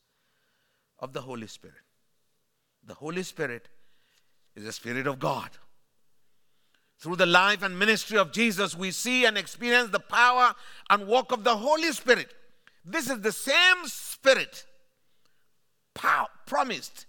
of 0.99 1.11
the 1.13 1.21
Holy 1.21 1.47
Spirit. 1.47 1.83
The 2.85 2.93
Holy 2.93 3.23
Spirit 3.23 3.67
is 4.55 4.63
the 4.63 4.71
Spirit 4.71 5.07
of 5.07 5.19
God. 5.19 5.49
Through 7.01 7.15
the 7.15 7.25
life 7.25 7.63
and 7.63 7.79
ministry 7.79 8.19
of 8.19 8.31
Jesus, 8.31 8.77
we 8.77 8.91
see 8.91 9.25
and 9.25 9.35
experience 9.35 9.89
the 9.89 9.99
power 9.99 10.53
and 10.87 11.07
work 11.07 11.31
of 11.31 11.43
the 11.43 11.57
Holy 11.57 11.91
Spirit. 11.93 12.31
This 12.85 13.09
is 13.09 13.21
the 13.21 13.31
same 13.31 13.85
Spirit 13.85 14.67
pow- 15.95 16.29
promised 16.45 17.07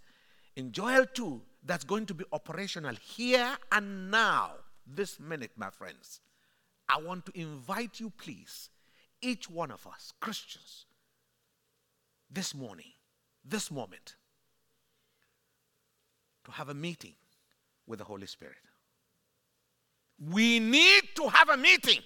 in 0.57 0.73
Joel 0.73 1.05
2 1.05 1.43
that's 1.63 1.85
going 1.85 2.07
to 2.07 2.15
be 2.15 2.25
operational 2.33 2.95
here 2.95 3.59
and 3.71 4.11
now 4.11 4.53
this 4.87 5.21
minute, 5.21 5.51
my 5.57 5.69
friends, 5.69 6.21
I 6.89 6.99
want 6.99 7.27
to 7.27 7.39
invite 7.39 8.01
you, 8.01 8.11
please, 8.17 8.71
each 9.21 9.51
one 9.51 9.71
of 9.71 9.87
us, 9.87 10.15
Christians, 10.21 10.87
this 12.31 12.55
morning, 12.55 12.93
this 13.45 13.71
moment, 13.71 14.17
to 16.47 16.51
have 16.53 16.71
a 16.71 16.75
meeting 16.75 17.15
with 17.87 17.99
the 17.99 18.07
Holy 18.07 18.27
Spirit. 18.27 18.57
We 20.31 20.61
need 20.61 21.03
to 21.17 21.29
have 21.29 21.49
a 21.49 21.57
meeting. 21.57 21.99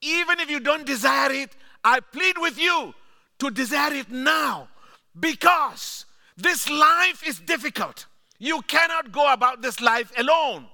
Even 0.00 0.40
if 0.40 0.50
you 0.50 0.60
don't 0.60 0.86
desire 0.86 1.32
it, 1.32 1.50
I 1.84 2.00
plead 2.00 2.36
with 2.38 2.58
you 2.58 2.94
to 3.38 3.50
desire 3.50 3.92
it 3.92 4.10
now 4.10 4.68
because 5.18 6.06
this 6.36 6.68
life 6.68 7.26
is 7.26 7.40
difficult. 7.40 8.06
You 8.38 8.62
cannot 8.62 9.12
go 9.12 9.32
about 9.32 9.62
this 9.62 9.80
life 9.80 10.12
alone. 10.18 10.66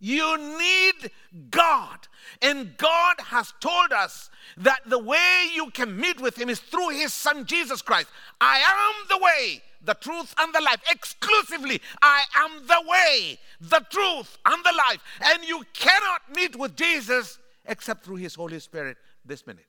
You 0.00 0.38
need 0.58 1.10
God. 1.50 1.98
And 2.40 2.76
God 2.76 3.16
has 3.18 3.52
told 3.60 3.92
us 3.92 4.30
that 4.58 4.80
the 4.86 4.98
way 4.98 5.48
you 5.54 5.70
can 5.70 5.98
meet 5.98 6.20
with 6.20 6.38
Him 6.38 6.48
is 6.48 6.60
through 6.60 6.90
His 6.90 7.12
Son 7.12 7.44
Jesus 7.44 7.82
Christ. 7.82 8.08
I 8.40 8.58
am 8.58 9.08
the 9.08 9.24
way, 9.24 9.62
the 9.82 9.94
truth, 9.94 10.34
and 10.38 10.54
the 10.54 10.60
life. 10.60 10.80
Exclusively, 10.90 11.80
I 12.02 12.24
am 12.36 12.66
the 12.66 12.82
way, 12.86 13.38
the 13.60 13.84
truth, 13.90 14.38
and 14.44 14.64
the 14.64 14.74
life. 14.88 15.02
And 15.20 15.44
you 15.44 15.62
cannot 15.72 16.34
meet 16.34 16.56
with 16.56 16.76
Jesus 16.76 17.38
except 17.64 18.04
through 18.04 18.16
His 18.16 18.34
Holy 18.34 18.58
Spirit 18.58 18.96
this 19.24 19.46
minute. 19.46 19.64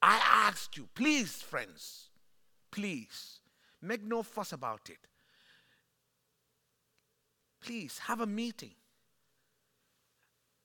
I 0.00 0.20
ask 0.48 0.76
you, 0.76 0.88
please, 0.94 1.42
friends, 1.42 2.08
please 2.70 3.40
Make 3.82 4.04
no 4.04 4.22
fuss 4.22 4.52
about 4.52 4.88
it. 4.88 4.98
Please 7.60 7.98
have 7.98 8.20
a 8.20 8.26
meeting, 8.26 8.74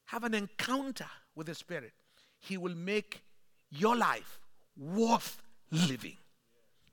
have 0.05 0.23
an 0.23 0.33
encounter 0.33 1.09
with 1.35 1.47
the 1.47 1.55
Spirit. 1.55 1.93
He 2.39 2.57
will 2.57 2.75
make 2.75 3.21
your 3.71 3.95
life 3.95 4.39
worth 4.77 5.41
living. 5.71 6.17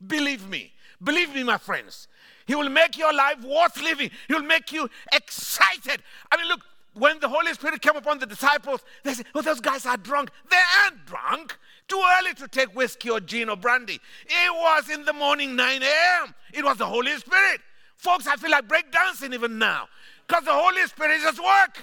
Believe 0.06 0.48
me. 0.48 0.72
Believe 1.02 1.34
me, 1.34 1.42
my 1.42 1.58
friends. 1.58 2.08
He 2.46 2.54
will 2.54 2.68
make 2.68 2.98
your 2.98 3.12
life 3.12 3.42
worth 3.42 3.80
living. 3.82 4.10
He 4.28 4.34
will 4.34 4.42
make 4.42 4.72
you 4.72 4.88
excited. 5.12 6.02
I 6.30 6.36
mean, 6.36 6.48
look, 6.48 6.60
when 6.94 7.18
the 7.20 7.28
Holy 7.28 7.52
Spirit 7.54 7.80
came 7.82 7.96
upon 7.96 8.18
the 8.18 8.26
disciples, 8.26 8.80
they 9.02 9.14
said, 9.14 9.26
Oh, 9.34 9.42
those 9.42 9.60
guys 9.60 9.84
are 9.86 9.96
drunk. 9.96 10.30
They 10.50 10.60
aren't 10.82 11.04
drunk. 11.06 11.56
Too 11.88 12.02
early 12.18 12.34
to 12.34 12.48
take 12.48 12.74
whiskey 12.74 13.10
or 13.10 13.20
gin 13.20 13.48
or 13.48 13.56
brandy. 13.56 14.00
It 14.26 14.54
was 14.54 14.88
in 14.88 15.04
the 15.04 15.12
morning, 15.12 15.56
9 15.56 15.82
a.m. 15.82 16.34
It 16.52 16.64
was 16.64 16.78
the 16.78 16.86
Holy 16.86 17.12
Spirit. 17.16 17.60
Folks, 17.96 18.26
I 18.26 18.36
feel 18.36 18.50
like 18.50 18.68
breakdancing 18.68 19.34
even 19.34 19.58
now 19.58 19.88
because 20.26 20.44
the 20.44 20.52
Holy 20.52 20.82
Spirit 20.86 21.16
is 21.16 21.24
at 21.24 21.38
work. 21.38 21.82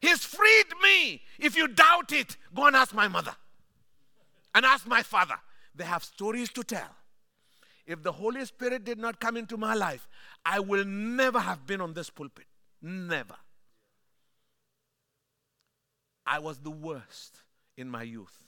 He's 0.00 0.24
freed 0.24 0.66
me. 0.82 1.20
If 1.38 1.56
you 1.56 1.68
doubt 1.68 2.12
it, 2.12 2.36
go 2.54 2.66
and 2.66 2.76
ask 2.76 2.94
my 2.94 3.08
mother 3.08 3.34
and 4.54 4.64
ask 4.64 4.86
my 4.86 5.02
father. 5.02 5.36
They 5.74 5.84
have 5.84 6.04
stories 6.04 6.50
to 6.50 6.64
tell. 6.64 6.96
If 7.86 8.02
the 8.02 8.12
Holy 8.12 8.44
Spirit 8.44 8.84
did 8.84 8.98
not 8.98 9.20
come 9.20 9.36
into 9.36 9.56
my 9.56 9.74
life, 9.74 10.06
I 10.44 10.60
will 10.60 10.84
never 10.84 11.40
have 11.40 11.66
been 11.66 11.80
on 11.80 11.94
this 11.94 12.10
pulpit. 12.10 12.46
Never. 12.82 13.36
I 16.26 16.38
was 16.38 16.58
the 16.58 16.70
worst 16.70 17.38
in 17.76 17.88
my 17.88 18.02
youth. 18.02 18.38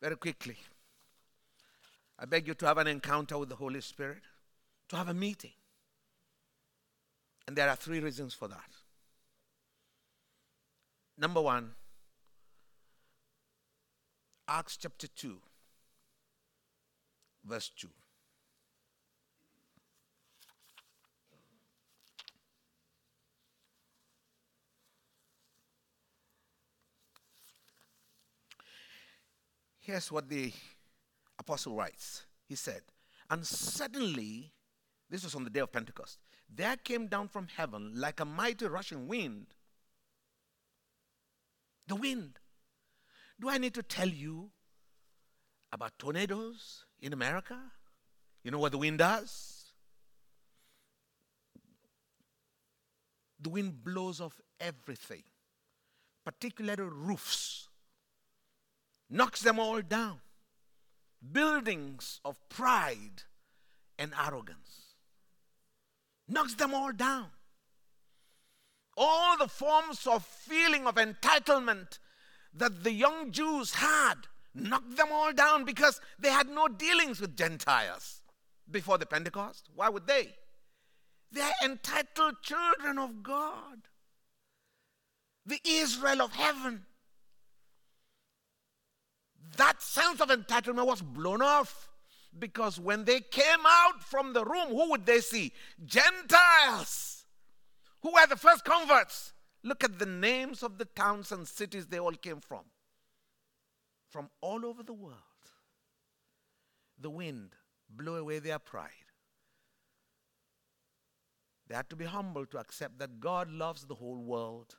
Very 0.00 0.16
quickly, 0.16 0.56
I 2.18 2.26
beg 2.26 2.46
you 2.46 2.54
to 2.54 2.66
have 2.66 2.78
an 2.78 2.86
encounter 2.86 3.38
with 3.38 3.48
the 3.48 3.56
Holy 3.56 3.80
Spirit, 3.80 4.22
to 4.88 4.96
have 4.96 5.08
a 5.08 5.14
meeting. 5.14 5.52
And 7.46 7.56
there 7.56 7.68
are 7.68 7.76
three 7.76 8.00
reasons 8.00 8.34
for 8.34 8.48
that. 8.48 8.83
Number 11.16 11.40
one, 11.40 11.70
Acts 14.48 14.76
chapter 14.76 15.06
2, 15.06 15.38
verse 17.44 17.70
2. 17.76 17.88
Here's 29.84 30.10
what 30.10 30.30
the 30.30 30.50
apostle 31.38 31.76
writes. 31.76 32.24
He 32.48 32.54
said, 32.54 32.80
And 33.28 33.46
suddenly, 33.46 34.50
this 35.10 35.22
was 35.22 35.34
on 35.34 35.44
the 35.44 35.50
day 35.50 35.60
of 35.60 35.72
Pentecost, 35.72 36.18
there 36.48 36.76
came 36.76 37.06
down 37.06 37.28
from 37.28 37.48
heaven 37.54 37.92
like 37.94 38.18
a 38.20 38.24
mighty 38.24 38.66
rushing 38.66 39.06
wind. 39.06 39.48
The 41.86 41.96
wind. 41.96 42.38
Do 43.40 43.48
I 43.48 43.58
need 43.58 43.74
to 43.74 43.82
tell 43.82 44.08
you 44.08 44.50
about 45.72 45.98
tornadoes 45.98 46.84
in 47.00 47.12
America? 47.12 47.58
You 48.42 48.50
know 48.50 48.58
what 48.58 48.72
the 48.72 48.78
wind 48.78 48.98
does? 48.98 49.64
the 53.44 53.50
wind 53.50 53.84
blows 53.84 54.20
off 54.20 54.40
everything, 54.58 55.22
particularly 56.24 56.82
roofs, 56.82 57.68
knocks 59.08 59.42
them 59.42 59.58
all 59.58 59.82
down. 59.82 60.20
Buildings 61.32 62.20
of 62.24 62.36
pride 62.48 63.22
and 63.98 64.12
arrogance, 64.18 64.96
knocks 66.26 66.54
them 66.54 66.74
all 66.74 66.92
down. 66.92 67.28
All 68.96 69.36
the 69.36 69.48
forms 69.48 70.06
of 70.06 70.24
feeling 70.24 70.86
of 70.86 70.94
entitlement 70.94 71.98
that 72.54 72.84
the 72.84 72.92
young 72.92 73.32
Jews 73.32 73.74
had 73.74 74.14
knocked 74.54 74.96
them 74.96 75.08
all 75.12 75.32
down 75.32 75.64
because 75.64 76.00
they 76.18 76.30
had 76.30 76.48
no 76.48 76.68
dealings 76.68 77.20
with 77.20 77.36
Gentiles 77.36 78.22
before 78.70 78.98
the 78.98 79.06
Pentecost. 79.06 79.68
Why 79.74 79.88
would 79.88 80.06
they? 80.06 80.34
They 81.32 81.40
are 81.40 81.52
entitled 81.64 82.36
children 82.42 82.98
of 82.98 83.22
God, 83.22 83.88
the 85.44 85.58
Israel 85.64 86.22
of 86.22 86.32
heaven. 86.32 86.84
That 89.56 89.82
sense 89.82 90.20
of 90.20 90.28
entitlement 90.28 90.86
was 90.86 91.02
blown 91.02 91.42
off 91.42 91.88
because 92.38 92.78
when 92.78 93.04
they 93.04 93.20
came 93.20 93.66
out 93.66 94.02
from 94.02 94.32
the 94.32 94.44
room, 94.44 94.68
who 94.68 94.90
would 94.90 95.06
they 95.06 95.20
see? 95.20 95.52
Gentiles. 95.84 97.13
Who 98.04 98.12
were 98.12 98.26
the 98.26 98.36
first 98.36 98.66
converts? 98.66 99.32
Look 99.62 99.82
at 99.82 99.98
the 99.98 100.06
names 100.06 100.62
of 100.62 100.76
the 100.76 100.84
towns 100.84 101.32
and 101.32 101.48
cities 101.48 101.86
they 101.86 101.98
all 101.98 102.12
came 102.12 102.38
from. 102.38 102.64
From 104.10 104.28
all 104.42 104.66
over 104.66 104.82
the 104.82 104.92
world. 104.92 105.16
The 107.00 107.08
wind 107.08 107.54
blew 107.88 108.16
away 108.16 108.40
their 108.40 108.58
pride. 108.58 108.90
They 111.66 111.74
had 111.74 111.88
to 111.88 111.96
be 111.96 112.04
humble 112.04 112.44
to 112.44 112.58
accept 112.58 112.98
that 112.98 113.20
God 113.20 113.50
loves 113.50 113.86
the 113.86 113.94
whole 113.94 114.22
world 114.22 114.76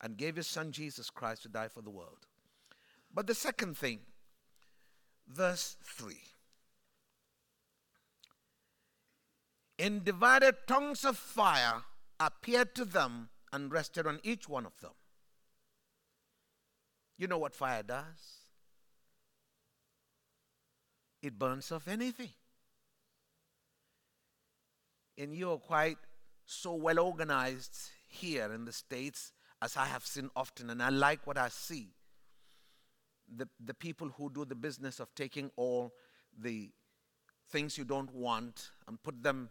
and 0.00 0.16
gave 0.16 0.34
his 0.34 0.48
son 0.48 0.72
Jesus 0.72 1.08
Christ 1.08 1.42
to 1.42 1.48
die 1.48 1.68
for 1.68 1.82
the 1.82 1.90
world. 1.90 2.26
But 3.14 3.28
the 3.28 3.34
second 3.34 3.78
thing, 3.78 4.00
verse 5.28 5.76
3. 5.84 6.16
In 9.78 10.02
divided 10.02 10.56
tongues 10.66 11.04
of 11.04 11.16
fire 11.16 11.84
appeared 12.18 12.74
to 12.74 12.84
them 12.84 13.28
and 13.52 13.72
rested 13.72 14.06
on 14.06 14.20
each 14.22 14.48
one 14.48 14.66
of 14.66 14.78
them. 14.80 14.92
You 17.18 17.26
know 17.26 17.38
what 17.38 17.54
fire 17.54 17.82
does? 17.82 18.04
It 21.22 21.38
burns 21.38 21.72
off 21.72 21.88
anything. 21.88 22.30
And 25.18 25.34
you're 25.34 25.58
quite 25.58 25.98
so 26.44 26.74
well 26.74 26.98
organized 26.98 27.76
here 28.06 28.52
in 28.52 28.64
the 28.64 28.72
States 28.72 29.32
as 29.62 29.76
I 29.76 29.86
have 29.86 30.04
seen 30.04 30.30
often, 30.36 30.70
and 30.70 30.82
I 30.82 30.90
like 30.90 31.26
what 31.26 31.38
I 31.38 31.48
see. 31.48 31.88
The, 33.34 33.48
the 33.64 33.74
people 33.74 34.08
who 34.08 34.30
do 34.30 34.44
the 34.44 34.54
business 34.54 35.00
of 35.00 35.14
taking 35.14 35.50
all 35.56 35.94
the 36.38 36.70
things 37.50 37.78
you 37.78 37.84
don't 37.84 38.14
want 38.14 38.70
and 38.86 39.02
put 39.02 39.22
them 39.22 39.50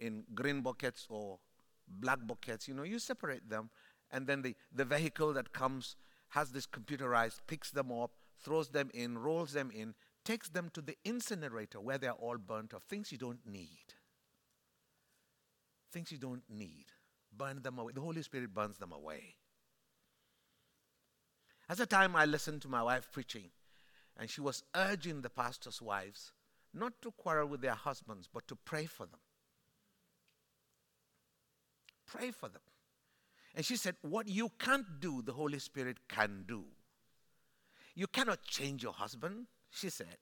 in 0.00 0.24
green 0.34 0.60
buckets 0.60 1.06
or 1.08 1.38
black 1.88 2.18
buckets, 2.26 2.68
you 2.68 2.74
know, 2.74 2.82
you 2.82 2.98
separate 2.98 3.48
them, 3.48 3.70
and 4.10 4.26
then 4.26 4.42
the, 4.42 4.54
the 4.72 4.84
vehicle 4.84 5.32
that 5.32 5.52
comes 5.52 5.96
has 6.30 6.50
this 6.50 6.66
computerized, 6.66 7.40
picks 7.46 7.70
them 7.70 7.92
up, 7.92 8.12
throws 8.42 8.68
them 8.68 8.90
in, 8.92 9.18
rolls 9.18 9.52
them 9.52 9.70
in, 9.70 9.94
takes 10.24 10.48
them 10.48 10.70
to 10.72 10.80
the 10.80 10.96
incinerator 11.04 11.80
where 11.80 11.98
they're 11.98 12.12
all 12.12 12.38
burnt 12.38 12.74
off, 12.74 12.82
things 12.84 13.12
you 13.12 13.18
don't 13.18 13.46
need. 13.46 13.94
Things 15.92 16.10
you 16.10 16.18
don't 16.18 16.42
need. 16.48 16.86
Burn 17.36 17.62
them 17.62 17.78
away. 17.78 17.92
The 17.94 18.00
Holy 18.00 18.22
Spirit 18.22 18.52
burns 18.52 18.78
them 18.78 18.92
away. 18.92 19.36
At 21.68 21.78
the 21.78 21.86
time, 21.86 22.16
I 22.16 22.24
listened 22.24 22.62
to 22.62 22.68
my 22.68 22.82
wife 22.82 23.08
preaching, 23.12 23.50
and 24.16 24.28
she 24.28 24.40
was 24.40 24.62
urging 24.74 25.22
the 25.22 25.30
pastor's 25.30 25.80
wives 25.80 26.32
not 26.74 27.00
to 27.02 27.12
quarrel 27.12 27.46
with 27.46 27.60
their 27.60 27.74
husbands, 27.74 28.28
but 28.32 28.46
to 28.48 28.56
pray 28.56 28.86
for 28.86 29.06
them. 29.06 29.20
Pray 32.06 32.30
for 32.30 32.48
them. 32.48 32.62
And 33.54 33.64
she 33.64 33.76
said, 33.76 33.96
What 34.02 34.28
you 34.28 34.50
can't 34.58 35.00
do, 35.00 35.22
the 35.22 35.32
Holy 35.32 35.58
Spirit 35.58 35.98
can 36.08 36.44
do. 36.46 36.64
You 37.94 38.06
cannot 38.06 38.42
change 38.42 38.82
your 38.82 38.92
husband, 38.92 39.46
she 39.70 39.88
said. 39.88 40.16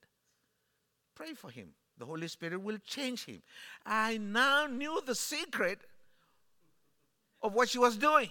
Pray 1.14 1.34
for 1.34 1.50
him. 1.50 1.68
The 1.98 2.04
Holy 2.04 2.28
Spirit 2.28 2.60
will 2.60 2.78
change 2.86 3.24
him. 3.24 3.42
I 3.84 4.18
now 4.18 4.66
knew 4.66 5.00
the 5.04 5.14
secret 5.14 5.80
of 7.42 7.54
what 7.54 7.68
she 7.68 7.78
was 7.78 7.96
doing. 7.96 8.30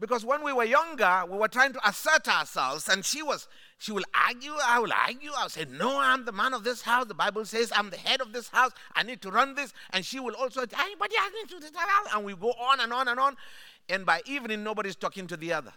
Because 0.00 0.24
when 0.24 0.44
we 0.44 0.52
were 0.52 0.64
younger, 0.64 1.24
we 1.28 1.36
were 1.36 1.48
trying 1.48 1.72
to 1.72 1.88
assert 1.88 2.28
ourselves, 2.28 2.88
and 2.88 3.04
she 3.04 3.20
was, 3.20 3.48
she 3.78 3.90
will 3.90 4.04
argue, 4.28 4.52
I 4.64 4.78
will 4.78 4.92
argue, 4.92 5.30
I'll 5.36 5.48
say, 5.48 5.66
No, 5.68 5.98
I'm 5.98 6.24
the 6.24 6.32
man 6.32 6.54
of 6.54 6.62
this 6.62 6.82
house. 6.82 7.06
The 7.06 7.14
Bible 7.14 7.44
says 7.44 7.72
I'm 7.74 7.90
the 7.90 7.96
head 7.96 8.20
of 8.20 8.32
this 8.32 8.48
house. 8.48 8.70
I 8.94 9.02
need 9.02 9.20
to 9.22 9.30
run 9.30 9.54
this. 9.54 9.72
And 9.90 10.04
she 10.04 10.20
will 10.20 10.34
also, 10.34 10.60
but 10.66 10.76
I 10.76 11.44
to. 11.48 12.16
And 12.16 12.24
we 12.24 12.34
go 12.36 12.50
on 12.52 12.80
and 12.80 12.92
on 12.92 13.08
and 13.08 13.18
on. 13.18 13.36
And 13.88 14.06
by 14.06 14.22
evening, 14.24 14.62
nobody's 14.62 14.96
talking 14.96 15.26
to 15.28 15.36
the 15.36 15.52
other. 15.52 15.72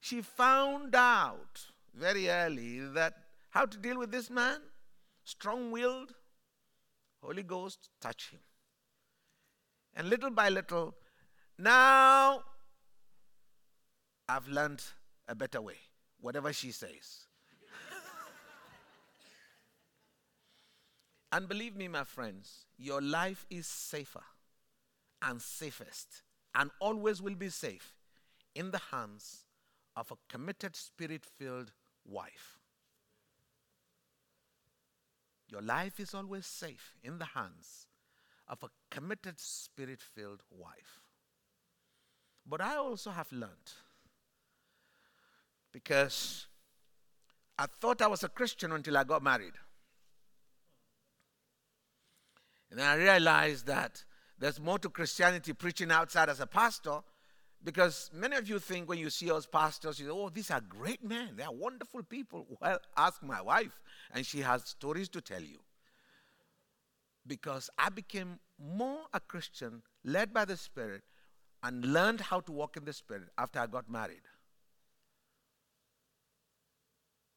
She 0.00 0.22
found 0.22 0.94
out 0.94 1.66
very 1.94 2.30
early 2.30 2.80
that 2.94 3.14
how 3.50 3.66
to 3.66 3.76
deal 3.76 3.98
with 3.98 4.10
this 4.10 4.30
man, 4.30 4.60
strong 5.24 5.70
willed, 5.70 6.14
Holy 7.22 7.42
Ghost, 7.42 7.90
touch 8.00 8.30
him. 8.30 8.40
And 9.94 10.08
little 10.08 10.30
by 10.30 10.48
little, 10.48 10.94
now, 11.60 12.42
I've 14.28 14.48
learned 14.48 14.82
a 15.28 15.34
better 15.34 15.60
way, 15.60 15.76
whatever 16.20 16.52
she 16.52 16.72
says. 16.72 17.26
and 21.32 21.48
believe 21.48 21.76
me, 21.76 21.88
my 21.88 22.04
friends, 22.04 22.66
your 22.78 23.00
life 23.00 23.46
is 23.50 23.66
safer 23.66 24.22
and 25.22 25.42
safest 25.42 26.22
and 26.54 26.70
always 26.80 27.20
will 27.20 27.34
be 27.34 27.48
safe 27.48 27.94
in 28.54 28.70
the 28.70 28.80
hands 28.90 29.44
of 29.96 30.10
a 30.10 30.16
committed, 30.28 30.76
spirit 30.76 31.24
filled 31.24 31.72
wife. 32.04 32.58
Your 35.48 35.62
life 35.62 35.98
is 35.98 36.14
always 36.14 36.46
safe 36.46 36.94
in 37.02 37.18
the 37.18 37.24
hands 37.24 37.86
of 38.48 38.62
a 38.62 38.68
committed, 38.90 39.38
spirit 39.38 40.00
filled 40.00 40.42
wife. 40.50 41.00
But 42.50 42.60
I 42.60 42.76
also 42.78 43.12
have 43.12 43.30
learned 43.30 43.72
because 45.70 46.48
I 47.56 47.66
thought 47.66 48.02
I 48.02 48.08
was 48.08 48.24
a 48.24 48.28
Christian 48.28 48.72
until 48.72 48.98
I 48.98 49.04
got 49.04 49.22
married. 49.22 49.52
And 52.72 52.80
I 52.80 52.96
realized 52.96 53.66
that 53.66 54.02
there's 54.36 54.58
more 54.58 54.80
to 54.80 54.88
Christianity 54.88 55.52
preaching 55.52 55.92
outside 55.92 56.28
as 56.28 56.40
a 56.40 56.46
pastor 56.46 56.98
because 57.62 58.10
many 58.12 58.34
of 58.34 58.48
you 58.48 58.58
think 58.58 58.88
when 58.88 58.98
you 58.98 59.10
see 59.10 59.30
us 59.30 59.46
pastors, 59.46 60.00
you 60.00 60.06
say, 60.06 60.12
oh, 60.12 60.28
these 60.28 60.50
are 60.50 60.60
great 60.60 61.04
men. 61.04 61.36
They 61.36 61.44
are 61.44 61.54
wonderful 61.54 62.02
people. 62.02 62.46
Well, 62.60 62.80
ask 62.96 63.22
my 63.22 63.40
wife, 63.40 63.78
and 64.12 64.26
she 64.26 64.40
has 64.40 64.64
stories 64.64 65.08
to 65.10 65.20
tell 65.20 65.42
you. 65.42 65.58
Because 67.26 67.70
I 67.78 67.90
became 67.90 68.40
more 68.58 69.02
a 69.12 69.20
Christian, 69.20 69.82
led 70.04 70.32
by 70.32 70.46
the 70.46 70.56
Spirit, 70.56 71.02
and 71.62 71.84
learned 71.84 72.20
how 72.20 72.40
to 72.40 72.52
walk 72.52 72.76
in 72.76 72.84
the 72.84 72.92
Spirit 72.92 73.28
after 73.36 73.58
I 73.58 73.66
got 73.66 73.90
married. 73.90 74.22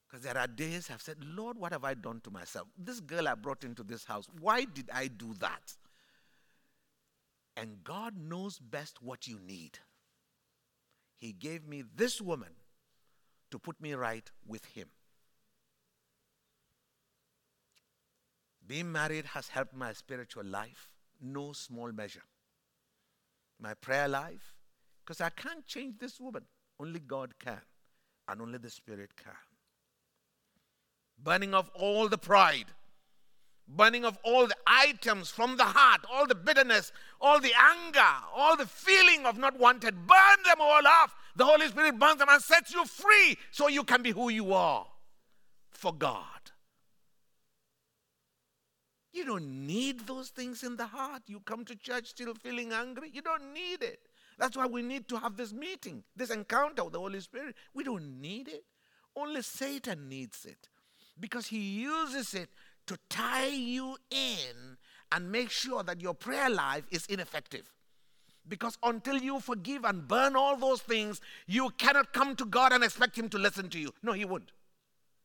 Because 0.07 0.23
there 0.23 0.37
are 0.37 0.47
days 0.47 0.89
I've 0.91 1.01
said, 1.01 1.17
Lord, 1.23 1.57
what 1.57 1.71
have 1.71 1.83
I 1.83 1.95
done 1.95 2.21
to 2.21 2.31
myself? 2.31 2.67
This 2.77 2.99
girl 2.99 3.27
I 3.27 3.35
brought 3.35 3.63
into 3.63 3.83
this 3.83 4.05
house, 4.05 4.27
why 4.39 4.65
did 4.65 4.89
I 4.93 5.07
do 5.07 5.33
that? 5.39 5.75
And 7.57 7.83
God 7.83 8.15
knows 8.17 8.59
best 8.59 9.01
what 9.01 9.27
you 9.27 9.39
need. 9.39 9.79
He 11.17 11.33
gave 11.33 11.67
me 11.67 11.83
this 11.95 12.21
woman 12.21 12.49
to 13.51 13.59
put 13.59 13.79
me 13.81 13.93
right 13.93 14.29
with 14.45 14.65
Him. 14.65 14.87
Being 18.65 18.91
married 18.91 19.25
has 19.25 19.49
helped 19.49 19.75
my 19.75 19.93
spiritual 19.93 20.45
life, 20.45 20.89
no 21.21 21.53
small 21.53 21.91
measure 21.91 22.23
my 23.63 23.73
prayer 23.73 24.09
life, 24.09 24.53
because 25.03 25.21
I 25.21 25.29
can't 25.29 25.65
change 25.65 25.97
this 25.97 26.19
woman. 26.19 26.43
Only 26.79 26.99
God 26.99 27.33
can, 27.39 27.61
and 28.27 28.41
only 28.41 28.57
the 28.57 28.69
Spirit 28.69 29.15
can. 29.15 29.33
Burning 31.17 31.53
of 31.53 31.71
all 31.73 32.09
the 32.09 32.17
pride, 32.17 32.65
burning 33.67 34.03
of 34.03 34.17
all 34.23 34.45
the 34.45 34.57
items 34.67 35.31
from 35.31 35.55
the 35.55 35.63
heart, 35.63 36.01
all 36.11 36.27
the 36.27 36.35
bitterness, 36.35 36.91
all 37.21 37.39
the 37.39 37.53
anger, 37.57 38.13
all 38.35 38.57
the 38.57 38.67
feeling 38.67 39.25
of 39.25 39.37
not 39.37 39.57
wanted, 39.57 39.95
burn 39.95 40.43
them 40.45 40.57
all 40.59 40.85
off. 40.85 41.15
The 41.37 41.45
Holy 41.45 41.67
Spirit 41.67 41.97
burns 41.97 42.17
them 42.17 42.27
and 42.29 42.41
sets 42.41 42.73
you 42.73 42.85
free 42.85 43.37
so 43.51 43.69
you 43.69 43.85
can 43.85 44.01
be 44.01 44.11
who 44.11 44.29
you 44.29 44.53
are 44.53 44.85
for 45.71 45.93
God. 45.93 46.42
You 49.13 49.25
don't 49.25 49.67
need 49.67 50.07
those 50.07 50.29
things 50.29 50.63
in 50.63 50.75
the 50.75 50.87
heart. 50.87 51.21
You 51.27 51.39
come 51.41 51.63
to 51.65 51.75
church 51.75 52.07
still 52.07 52.33
feeling 52.33 52.73
angry. 52.73 53.11
You 53.13 53.21
don't 53.21 53.53
need 53.53 53.83
it. 53.83 53.99
That's 54.39 54.57
why 54.57 54.65
we 54.65 54.81
need 54.81 55.07
to 55.09 55.17
have 55.17 55.37
this 55.37 55.53
meeting, 55.53 56.03
this 56.15 56.31
encounter 56.31 56.83
with 56.83 56.93
the 56.93 56.99
Holy 56.99 57.19
Spirit. 57.19 57.55
We 57.73 57.83
don't 57.83 58.19
need 58.19 58.47
it. 58.47 58.63
Only 59.15 59.43
Satan 59.43 60.09
needs 60.09 60.45
it 60.45 60.69
because 61.19 61.47
he 61.47 61.59
uses 61.59 62.33
it 62.33 62.49
to 62.87 62.97
tie 63.09 63.47
you 63.47 63.97
in 64.09 64.77
and 65.11 65.31
make 65.31 65.51
sure 65.51 65.83
that 65.83 66.01
your 66.01 66.15
prayer 66.15 66.49
life 66.49 66.85
is 66.89 67.05
ineffective. 67.05 67.71
Because 68.47 68.77
until 68.83 69.17
you 69.17 69.39
forgive 69.39 69.85
and 69.85 70.07
burn 70.07 70.35
all 70.35 70.57
those 70.57 70.81
things, 70.81 71.21
you 71.47 71.69
cannot 71.77 72.11
come 72.11 72.35
to 72.35 72.45
God 72.45 72.73
and 72.73 72.83
expect 72.83 73.17
Him 73.17 73.29
to 73.29 73.37
listen 73.37 73.69
to 73.69 73.79
you. 73.79 73.93
No, 74.01 74.11
He 74.11 74.25
won't. 74.25 74.51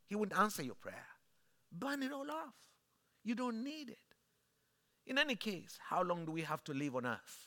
He 0.07 0.15
won't 0.15 0.39
answer 0.39 0.63
your 0.63 0.77
prayer. 0.77 1.07
Burn 1.73 2.03
it 2.03 2.13
all 2.13 2.31
off. 2.31 2.55
You 3.29 3.35
don't 3.35 3.63
need 3.63 3.91
it. 3.91 3.99
In 5.07 5.19
any 5.19 5.37
case, 5.37 5.79
how 5.91 6.03
long 6.03 6.25
do 6.25 6.33
we 6.33 6.41
have 6.41 6.65
to 6.65 6.73
live 6.73 6.97
on 6.97 7.05
earth? 7.05 7.47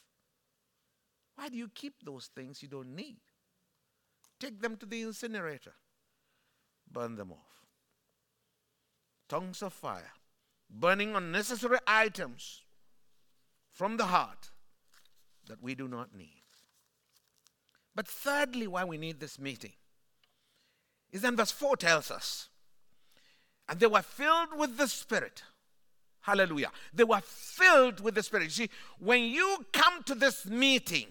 Why 1.33 1.49
do 1.49 1.57
you 1.57 1.69
keep 1.73 2.03
those 2.05 2.29
things 2.35 2.61
you 2.61 2.67
don't 2.67 2.95
need? 2.95 3.21
Take 4.39 4.61
them 4.61 4.77
to 4.77 4.85
the 4.85 5.01
incinerator, 5.01 5.73
burn 6.87 7.15
them 7.15 7.31
off. 7.31 7.65
Tongues 9.27 9.63
of 9.63 9.73
fire, 9.73 10.11
burning 10.69 11.15
unnecessary 11.15 11.79
items 11.87 12.61
from 13.71 13.97
the 13.97 14.05
heart 14.05 14.51
that 15.47 15.63
we 15.63 15.73
do 15.73 15.87
not 15.87 16.15
need. 16.15 16.43
But 17.95 18.07
thirdly, 18.07 18.67
why 18.67 18.83
we 18.83 18.99
need 18.99 19.19
this 19.19 19.39
meeting 19.39 19.73
is 21.11 21.23
then 21.23 21.35
verse 21.35 21.49
4 21.49 21.75
tells 21.77 22.11
us, 22.11 22.49
and 23.67 23.79
they 23.79 23.87
were 23.87 24.03
filled 24.03 24.55
with 24.55 24.77
the 24.77 24.87
Spirit. 24.87 25.41
Hallelujah. 26.21 26.71
They 26.93 27.03
were 27.03 27.21
filled 27.21 27.99
with 27.99 28.15
the 28.15 28.23
Spirit. 28.23 28.51
See, 28.51 28.69
when 28.99 29.23
you 29.23 29.65
come 29.73 30.03
to 30.03 30.15
this 30.15 30.45
meeting 30.45 31.07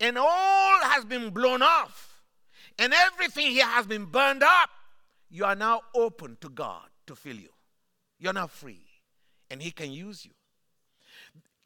and 0.00 0.16
all 0.16 0.80
has 0.82 1.04
been 1.04 1.30
blown 1.30 1.62
off 1.62 2.22
and 2.78 2.92
everything 2.92 3.50
here 3.50 3.66
has 3.66 3.86
been 3.86 4.04
burned 4.04 4.42
up, 4.42 4.70
you 5.28 5.44
are 5.44 5.56
now 5.56 5.82
open 5.94 6.36
to 6.40 6.48
God 6.48 6.86
to 7.06 7.16
fill 7.16 7.36
you. 7.36 7.48
You're 8.18 8.32
now 8.32 8.46
free 8.46 8.86
and 9.50 9.60
He 9.60 9.70
can 9.70 9.92
use 9.92 10.24
you. 10.24 10.32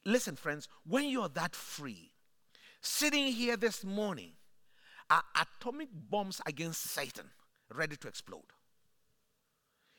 Listen, 0.04 0.36
friends, 0.36 0.68
when 0.86 1.08
you're 1.08 1.28
that 1.30 1.54
free, 1.54 2.12
sitting 2.80 3.26
here 3.32 3.56
this 3.56 3.84
morning, 3.84 4.32
are 5.10 5.22
atomic 5.40 5.88
bombs 5.92 6.40
against 6.46 6.82
Satan 6.82 7.30
ready 7.72 7.96
to 7.96 8.08
explode. 8.08 8.42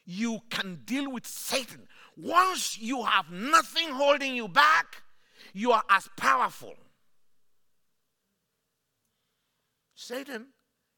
You 0.09 0.39
can 0.49 0.83
deal 0.85 1.11
with 1.11 1.27
Satan. 1.27 1.85
Once 2.15 2.79
you 2.79 3.03
have 3.03 3.29
nothing 3.29 3.89
holding 3.89 4.35
you 4.35 4.47
back, 4.47 5.03
you 5.53 5.73
are 5.73 5.83
as 5.89 6.07
powerful. 6.15 6.73
Satan 9.93 10.47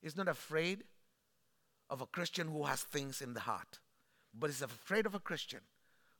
is 0.04 0.16
not 0.16 0.28
afraid 0.28 0.84
of 1.90 2.02
a 2.02 2.06
Christian 2.06 2.48
who 2.48 2.66
has 2.66 2.84
things 2.84 3.20
in 3.20 3.34
the 3.34 3.40
heart, 3.40 3.80
but 4.32 4.52
is 4.52 4.62
afraid 4.62 5.08
of 5.08 5.16
a 5.16 5.20
Christian 5.20 5.62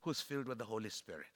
who's 0.02 0.20
filled 0.20 0.48
with 0.48 0.58
the 0.58 0.66
Holy 0.66 0.90
Spirit 0.90 1.28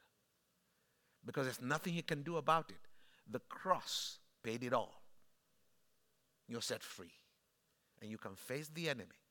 because 1.23 1.45
there's 1.45 1.61
nothing 1.61 1.93
he 1.93 2.01
can 2.01 2.23
do 2.23 2.37
about 2.37 2.71
it. 2.71 2.87
The 3.29 3.41
cross 3.47 4.17
paid 4.43 4.63
it 4.63 4.73
all. 4.73 5.03
You're 6.47 6.61
set 6.61 6.81
free. 6.81 7.13
And 8.01 8.09
you 8.09 8.17
can 8.17 8.35
face 8.35 8.69
the 8.73 8.89
enemy. 8.89 9.22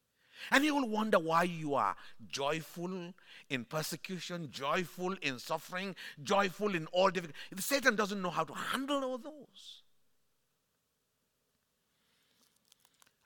And 0.50 0.64
you 0.64 0.74
will 0.74 0.88
wonder 0.88 1.18
why 1.18 1.44
you 1.44 1.74
are 1.74 1.96
joyful 2.28 3.14
in 3.48 3.64
persecution, 3.64 4.48
joyful 4.50 5.14
in 5.22 5.38
suffering, 5.38 5.94
joyful 6.22 6.74
in 6.74 6.86
all 6.86 7.10
difficulty. 7.10 7.38
If 7.50 7.60
Satan 7.60 7.96
doesn't 7.96 8.20
know 8.20 8.30
how 8.30 8.44
to 8.44 8.54
handle 8.54 9.04
all 9.04 9.18
those. 9.18 9.82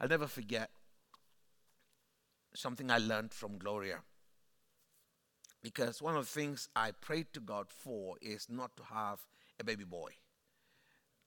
I'll 0.01 0.09
never 0.09 0.27
forget 0.27 0.71
something 2.55 2.91
I 2.91 2.99
learned 2.99 3.33
from 3.33 3.59
Gloria. 3.59 4.01
Because 5.63 6.03
one 6.03 6.17
of 6.17 6.25
the 6.27 6.41
things 6.41 6.69
I 6.77 6.93
prayed 6.93 7.33
to 7.33 7.41
God 7.41 7.67
for 7.71 8.17
is 8.21 8.47
not 8.49 8.77
to 8.77 8.85
have 8.85 9.21
a 9.59 9.65
baby 9.65 9.85
boy. 9.85 10.11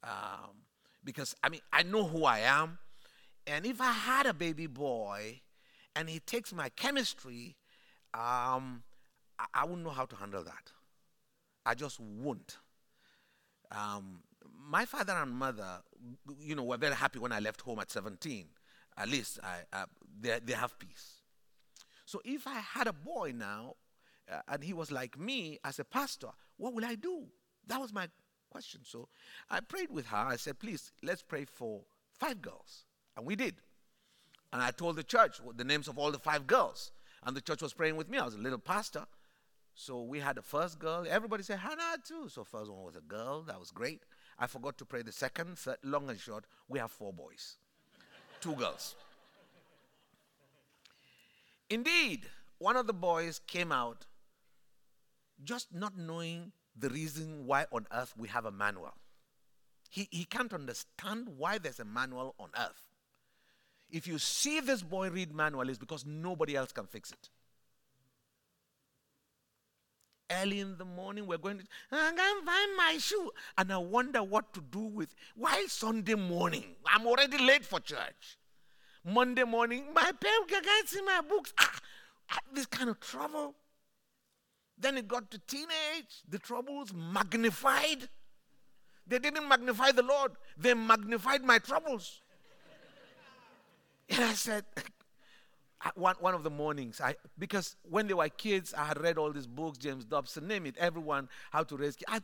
Um, 0.03 0.63
because, 1.03 1.35
I 1.43 1.49
mean, 1.49 1.61
I 1.73 1.83
know 1.83 2.05
who 2.05 2.25
I 2.25 2.39
am. 2.39 2.77
And 3.47 3.65
if 3.65 3.81
I 3.81 3.91
had 3.91 4.25
a 4.27 4.33
baby 4.33 4.67
boy 4.67 5.41
and 5.99 6.09
he 6.09 6.19
takes 6.21 6.53
my 6.53 6.69
chemistry, 6.69 7.57
um, 8.13 8.83
I, 9.37 9.45
I, 9.53 9.65
wouldn't 9.65 9.83
know 9.83 9.89
how 9.89 10.05
to 10.05 10.15
handle 10.15 10.41
that. 10.45 10.71
I 11.65 11.73
just 11.73 11.99
wouldn't. 11.99 12.57
Um, 13.69 14.21
my 14.69 14.85
father 14.85 15.11
and 15.11 15.31
mother, 15.31 15.81
you 16.39 16.55
know, 16.55 16.63
were 16.63 16.77
very 16.77 16.95
happy 16.95 17.19
when 17.19 17.33
I 17.33 17.39
left 17.41 17.59
home 17.59 17.79
at 17.79 17.91
17. 17.91 18.45
At 18.97 19.09
least 19.09 19.39
I, 19.43 19.83
they, 20.21 20.39
they 20.43 20.53
have 20.53 20.79
peace. 20.79 21.15
So 22.05 22.21
if 22.23 22.47
I 22.47 22.59
had 22.59 22.87
a 22.87 22.93
boy 22.93 23.33
now, 23.35 23.75
uh, 24.31 24.39
and 24.47 24.63
he 24.63 24.71
was 24.71 24.91
like 24.91 25.19
me 25.19 25.59
as 25.65 25.79
a 25.79 25.83
pastor, 25.83 26.29
what 26.55 26.73
will 26.73 26.85
I 26.85 26.95
do? 26.95 27.25
That 27.67 27.81
was 27.81 27.91
my 27.91 28.07
question. 28.49 28.81
So 28.85 29.09
I 29.49 29.59
prayed 29.59 29.91
with 29.91 30.07
her. 30.07 30.17
I 30.17 30.37
said, 30.37 30.59
please, 30.59 30.93
let's 31.03 31.23
pray 31.23 31.43
for 31.43 31.81
five 32.17 32.41
girls. 32.41 32.85
And 33.17 33.25
we 33.25 33.35
did. 33.35 33.55
And 34.51 34.61
I 34.61 34.71
told 34.71 34.95
the 34.95 35.03
church 35.03 35.39
the 35.55 35.63
names 35.63 35.87
of 35.87 35.97
all 35.97 36.11
the 36.11 36.19
five 36.19 36.47
girls. 36.47 36.91
And 37.23 37.35
the 37.35 37.41
church 37.41 37.61
was 37.61 37.73
praying 37.73 37.97
with 37.97 38.09
me. 38.09 38.17
I 38.17 38.25
was 38.25 38.35
a 38.35 38.39
little 38.39 38.59
pastor. 38.59 39.05
So 39.75 40.01
we 40.01 40.19
had 40.19 40.35
the 40.35 40.41
first 40.41 40.79
girl. 40.79 41.05
Everybody 41.09 41.43
said 41.43 41.59
Hannah 41.59 41.97
too. 42.05 42.27
So 42.29 42.43
first 42.43 42.71
one 42.71 42.83
was 42.83 42.95
a 42.95 43.01
girl. 43.01 43.43
That 43.43 43.59
was 43.59 43.71
great. 43.71 44.03
I 44.37 44.47
forgot 44.47 44.77
to 44.79 44.85
pray 44.85 45.03
the 45.03 45.11
second. 45.11 45.57
Third, 45.57 45.77
long 45.83 46.09
and 46.09 46.19
short, 46.19 46.45
we 46.67 46.79
have 46.79 46.91
four 46.91 47.13
boys, 47.13 47.57
two 48.41 48.53
girls. 48.55 48.95
Indeed, 51.69 52.25
one 52.57 52.75
of 52.75 52.87
the 52.87 52.93
boys 52.93 53.39
came 53.45 53.71
out 53.71 54.05
just 55.43 55.73
not 55.73 55.97
knowing 55.97 56.51
the 56.75 56.89
reason 56.89 57.45
why 57.45 57.65
on 57.71 57.85
earth 57.91 58.13
we 58.17 58.27
have 58.27 58.45
a 58.45 58.51
manual. 58.51 58.93
He, 59.89 60.07
he 60.11 60.25
can't 60.25 60.53
understand 60.53 61.29
why 61.37 61.57
there's 61.57 61.79
a 61.79 61.85
manual 61.85 62.35
on 62.39 62.49
earth. 62.57 62.88
If 63.91 64.07
you 64.07 64.19
see 64.19 64.59
this 64.59 64.81
boy 64.83 65.09
read 65.09 65.33
manual, 65.33 65.67
it's 65.69 65.79
because 65.79 66.05
nobody 66.05 66.55
else 66.55 66.71
can 66.71 66.85
fix 66.85 67.11
it. 67.11 67.29
Early 70.31 70.59
in 70.59 70.77
the 70.77 70.85
morning, 70.85 71.25
we're 71.25 71.39
going 71.39 71.57
to, 71.57 71.63
I 71.91 72.11
can't 72.15 72.45
find 72.45 72.77
my 72.77 72.97
shoe. 72.99 73.31
And 73.57 73.73
I 73.73 73.77
wonder 73.77 74.21
what 74.21 74.53
to 74.53 74.61
do 74.61 74.79
with, 74.79 75.15
why 75.35 75.65
Sunday 75.67 76.13
morning? 76.13 76.75
I'm 76.85 77.07
already 77.07 77.39
late 77.39 77.65
for 77.65 77.79
church. 77.79 78.37
Monday 79.03 79.43
morning, 79.43 79.85
my 79.93 80.11
pen 80.19 80.47
can't 80.47 80.87
see 80.87 81.01
my 81.01 81.21
books. 81.27 81.51
Ah, 81.59 81.79
ah, 82.31 82.39
this 82.53 82.67
kind 82.67 82.91
of 82.91 82.99
trouble. 82.99 83.55
Then 84.77 84.97
it 84.97 85.07
got 85.07 85.31
to 85.31 85.39
teenage, 85.39 86.23
the 86.27 86.37
troubles 86.37 86.93
magnified. 86.93 88.07
They 89.07 89.17
didn't 89.17 89.47
magnify 89.47 89.93
the 89.93 90.03
Lord, 90.03 90.33
they 90.57 90.75
magnified 90.75 91.43
my 91.43 91.57
troubles. 91.57 92.21
And 94.09 94.23
I 94.23 94.33
said, 94.33 94.65
one, 95.95 96.15
one 96.19 96.33
of 96.33 96.43
the 96.43 96.49
mornings, 96.49 96.99
I, 97.01 97.15
because 97.37 97.75
when 97.83 98.07
they 98.07 98.13
were 98.13 98.29
kids, 98.29 98.73
I 98.73 98.85
had 98.85 99.01
read 99.01 99.17
all 99.17 99.31
these 99.31 99.47
books, 99.47 99.77
James 99.77 100.05
Dobson, 100.05 100.47
name 100.47 100.65
it, 100.65 100.75
everyone, 100.77 101.29
how 101.51 101.63
to 101.63 101.77
raise 101.77 101.95
kids. 101.95 102.05
I, 102.11 102.19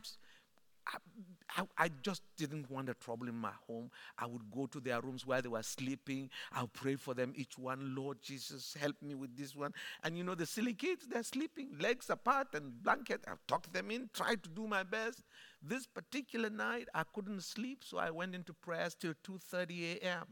I, 1.56 1.62
I, 1.78 1.90
just 2.02 2.22
didn't 2.36 2.70
want 2.70 2.88
a 2.88 2.94
trouble 2.94 3.28
in 3.28 3.34
my 3.34 3.52
home. 3.66 3.90
I 4.18 4.26
would 4.26 4.50
go 4.50 4.66
to 4.66 4.80
their 4.80 5.00
rooms 5.00 5.26
where 5.26 5.40
they 5.40 5.48
were 5.48 5.62
sleeping. 5.62 6.30
I'll 6.52 6.68
pray 6.68 6.96
for 6.96 7.14
them, 7.14 7.32
each 7.34 7.58
one. 7.58 7.94
Lord 7.96 8.22
Jesus, 8.22 8.76
help 8.78 8.96
me 9.02 9.14
with 9.14 9.36
this 9.36 9.56
one. 9.56 9.72
And 10.04 10.16
you 10.16 10.24
know, 10.24 10.34
the 10.34 10.46
silly 10.46 10.74
kids, 10.74 11.06
they're 11.08 11.22
sleeping, 11.22 11.76
legs 11.80 12.10
apart 12.10 12.48
and 12.54 12.82
blanket. 12.82 13.24
I've 13.26 13.44
tucked 13.46 13.72
them 13.72 13.90
in, 13.90 14.10
tried 14.12 14.42
to 14.44 14.48
do 14.48 14.66
my 14.66 14.82
best. 14.82 15.22
This 15.62 15.86
particular 15.86 16.50
night, 16.50 16.88
I 16.94 17.02
couldn't 17.14 17.42
sleep, 17.42 17.82
so 17.84 17.98
I 17.98 18.10
went 18.10 18.34
into 18.34 18.52
prayers 18.52 18.94
till 18.94 19.14
2.30 19.26 20.02
a.m., 20.02 20.26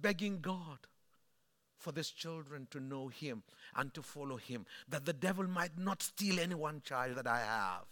begging 0.00 0.40
God 0.40 0.78
for 1.76 1.92
these 1.92 2.10
children 2.10 2.66
to 2.70 2.80
know 2.80 3.08
Him 3.08 3.42
and 3.76 3.92
to 3.94 4.02
follow 4.02 4.36
Him, 4.36 4.66
that 4.88 5.04
the 5.04 5.12
devil 5.12 5.46
might 5.46 5.78
not 5.78 6.02
steal 6.02 6.40
any 6.40 6.54
one 6.54 6.82
child 6.82 7.16
that 7.16 7.26
I 7.26 7.38
have. 7.38 7.86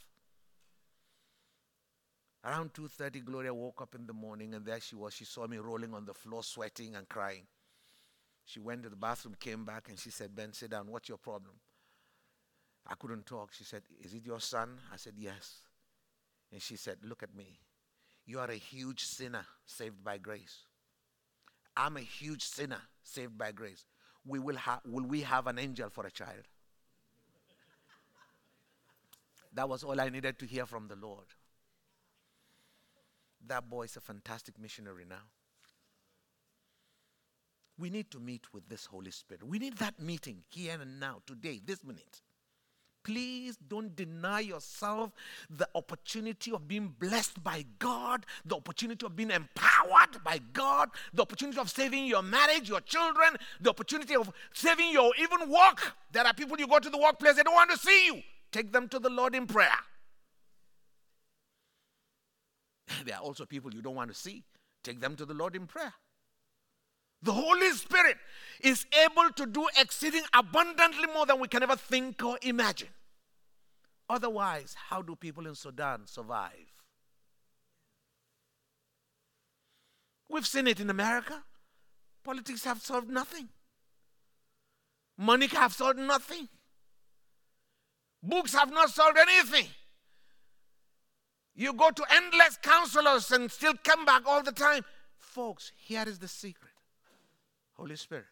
Around 2.45 2.75
2:30, 2.75 3.25
Gloria 3.25 3.53
woke 3.53 3.83
up 3.83 3.95
in 3.95 4.07
the 4.07 4.13
morning, 4.13 4.55
and 4.55 4.65
there 4.65 4.81
she 4.81 4.95
was. 4.95 5.15
She 5.15 5.25
saw 5.25 5.47
me 5.47 5.59
rolling 5.59 5.95
on 5.95 6.05
the 6.05 6.15
floor, 6.15 6.45
sweating 6.45 6.95
and 6.95 7.09
crying. 7.09 7.47
She 8.45 8.61
went 8.61 8.85
to 8.85 8.89
the 8.89 8.97
bathroom, 8.97 9.35
came 9.35 9.65
back, 9.65 9.89
and 9.89 9.99
she 9.99 10.11
said, 10.11 10.35
"Ben, 10.35 10.53
sit 10.53 10.71
down. 10.71 10.87
What's 10.87 11.09
your 11.09 11.19
problem?" 11.19 11.61
I 12.87 12.95
couldn't 12.95 13.27
talk. 13.27 13.53
She 13.53 13.65
said, 13.65 13.83
"Is 14.01 14.15
it 14.15 14.25
your 14.25 14.41
son?" 14.41 14.81
I 14.93 14.97
said, 14.97 15.15
"Yes." 15.19 15.63
And 16.53 16.63
she 16.63 16.77
said, 16.77 17.05
"Look 17.05 17.25
at 17.25 17.35
me. 17.35 17.59
You 18.25 18.39
are 18.39 18.51
a 18.51 18.57
huge 18.57 19.05
sinner 19.05 19.47
saved 19.65 20.05
by 20.05 20.19
grace. 20.19 20.67
I'm 21.77 21.97
a 21.97 22.01
huge 22.01 22.43
sinner 22.43 22.81
saved 23.03 23.37
by 23.37 23.53
grace. 23.53 23.85
We 24.25 24.39
will, 24.39 24.57
ha- 24.57 24.81
will 24.85 25.05
we 25.05 25.21
have 25.23 25.47
an 25.47 25.59
angel 25.59 25.91
for 25.91 26.07
a 26.07 26.11
child?" 26.11 26.49
That 29.53 29.69
was 29.69 29.85
all 29.85 30.01
I 30.01 30.09
needed 30.11 30.39
to 30.41 30.47
hear 30.47 30.67
from 30.67 30.89
the 30.89 30.97
Lord. 30.97 31.27
That 33.47 33.71
boy 33.71 33.85
is 33.85 33.97
a 33.97 34.01
fantastic 34.01 34.59
missionary 34.59 35.05
now. 35.09 35.23
We 37.79 37.91
need 37.91 38.11
to 38.11 38.21
meet 38.21 38.53
with 38.53 38.69
this 38.69 38.87
Holy 38.87 39.11
Spirit. 39.11 39.45
We 39.45 39.59
need 39.59 39.77
that 39.79 40.01
meeting 40.01 40.43
here 40.49 40.79
and 40.81 40.99
now, 40.99 41.23
today, 41.27 41.61
this 41.65 41.85
minute. 41.85 42.23
Please 43.07 43.57
don't 43.69 43.95
deny 43.95 44.41
yourself 44.41 45.13
the 45.49 45.69
opportunity 45.77 46.51
of 46.51 46.67
being 46.67 46.93
blessed 46.99 47.43
by 47.45 47.65
God, 47.79 48.27
the 48.45 48.57
opportunity 48.57 49.07
of 49.07 49.15
being 49.15 49.31
empowered 49.31 50.25
by 50.25 50.41
God, 50.53 50.89
the 51.15 51.23
opportunity 51.23 51.61
of 51.61 51.71
saving 51.71 52.07
your 52.07 52.23
marriage, 52.23 52.69
your 52.69 52.81
children, 52.81 53.37
the 53.61 53.71
opportunity 53.71 54.17
of 54.17 54.33
saving 54.53 54.91
your 54.91 55.13
even 55.21 55.49
work. 55.49 55.95
There 56.11 56.27
are 56.27 56.35
people 56.35 56.59
you 56.59 56.67
go 56.67 56.81
to 56.81 56.91
the 56.91 56.99
workplace, 56.99 57.37
they 57.37 57.45
don't 57.45 57.55
want 57.55 57.71
to 57.71 57.79
see 57.79 58.07
you. 58.07 58.23
Take 58.51 58.73
them 58.73 58.89
to 58.89 58.99
the 58.99 59.11
Lord 59.11 59.37
in 59.37 59.47
prayer. 59.47 59.79
There 63.05 63.15
are 63.15 63.23
also 63.23 63.47
people 63.47 63.73
you 63.73 63.83
don't 63.83 63.95
want 63.95 64.11
to 64.11 64.17
see. 64.17 64.43
Take 64.83 64.99
them 64.99 65.15
to 65.15 65.25
the 65.25 65.35
Lord 65.35 65.55
in 65.55 65.69
prayer. 65.69 65.95
The 67.23 67.33
Holy 67.33 67.71
Spirit 67.71 68.17
is 68.61 68.85
able 69.05 69.31
to 69.37 69.47
do 69.47 69.69
exceeding 69.79 70.23
abundantly 70.35 71.07
more 71.15 71.25
than 71.25 71.39
we 71.39 71.47
can 71.49 71.63
ever 71.63 71.77
think 71.77 72.25
or 72.25 72.39
imagine. 72.43 72.89
Otherwise, 74.09 74.75
how 74.89 75.03
do 75.03 75.17
people 75.17 75.47
in 75.47 75.55
Sudan 75.55 76.07
survive? 76.07 76.73
We've 80.29 80.47
seen 80.47 80.67
it 80.67 80.81
in 80.81 80.91
America. 80.91 81.43
Politics 82.25 82.65
have 82.65 82.81
solved 82.81 83.09
nothing. 83.09 83.49
Money 85.19 85.47
have 85.49 85.73
solved 85.73 85.99
nothing. 85.99 86.49
Books 88.23 88.55
have 88.55 88.73
not 88.73 88.91
solved 88.91 89.19
anything. 89.19 89.69
You 91.55 91.73
go 91.73 91.91
to 91.91 92.05
endless 92.11 92.59
counselors 92.61 93.31
and 93.33 93.51
still 93.51 93.75
come 93.83 94.05
back 94.05 94.23
all 94.27 94.43
the 94.43 94.53
time. 94.53 94.85
Folks, 95.19 95.73
here 95.77 96.05
is 96.07 96.19
the 96.19 96.29
secret 96.29 96.73
Holy 97.73 97.97
Spirit. 97.97 98.27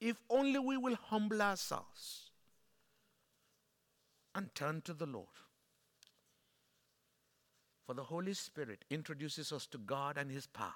If 0.00 0.16
only 0.30 0.58
we 0.58 0.76
will 0.78 0.96
humble 0.96 1.42
ourselves 1.42 2.29
and 4.34 4.54
turn 4.54 4.82
to 4.82 4.94
the 4.94 5.06
Lord. 5.06 5.26
For 7.86 7.94
the 7.94 8.04
Holy 8.04 8.34
Spirit 8.34 8.84
introduces 8.90 9.52
us 9.52 9.66
to 9.68 9.78
God 9.78 10.16
and 10.16 10.30
His 10.30 10.46
power, 10.46 10.72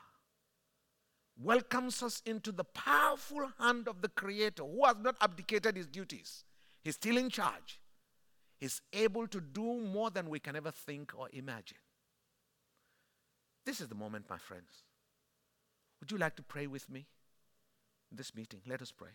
welcomes 1.41 2.03
us 2.03 2.23
into 2.27 2.51
the 2.51 2.65
powerful 2.65 3.51
hand 3.59 3.87
of 3.89 4.03
the 4.03 4.09
Creator 4.09 4.65
who 4.65 4.85
has 4.85 4.97
not 5.01 5.17
abdicated 5.21 5.77
His 5.77 5.87
duties. 5.87 6.45
He's 6.83 6.97
still 6.97 7.17
in 7.17 7.31
charge. 7.31 7.81
He's 8.59 8.81
able 8.93 9.27
to 9.29 9.41
do 9.41 9.81
more 9.81 10.11
than 10.11 10.29
we 10.29 10.39
can 10.39 10.57
ever 10.57 10.71
think 10.71 11.13
or 11.17 11.29
imagine. 11.33 11.79
This 13.65 13.81
is 13.81 13.89
the 13.89 13.95
moment, 13.95 14.27
my 14.29 14.39
friends. 14.39 14.85
Would 16.01 16.13
you 16.13 16.19
like 16.19 16.37
to 16.37 16.43
pray 16.43 16.67
with 16.67 16.91
me 16.91 17.07
in 18.11 18.17
this 18.17 18.35
meeting? 18.35 18.61
Let 18.67 18.83
us 18.83 18.93
pray. 18.93 19.11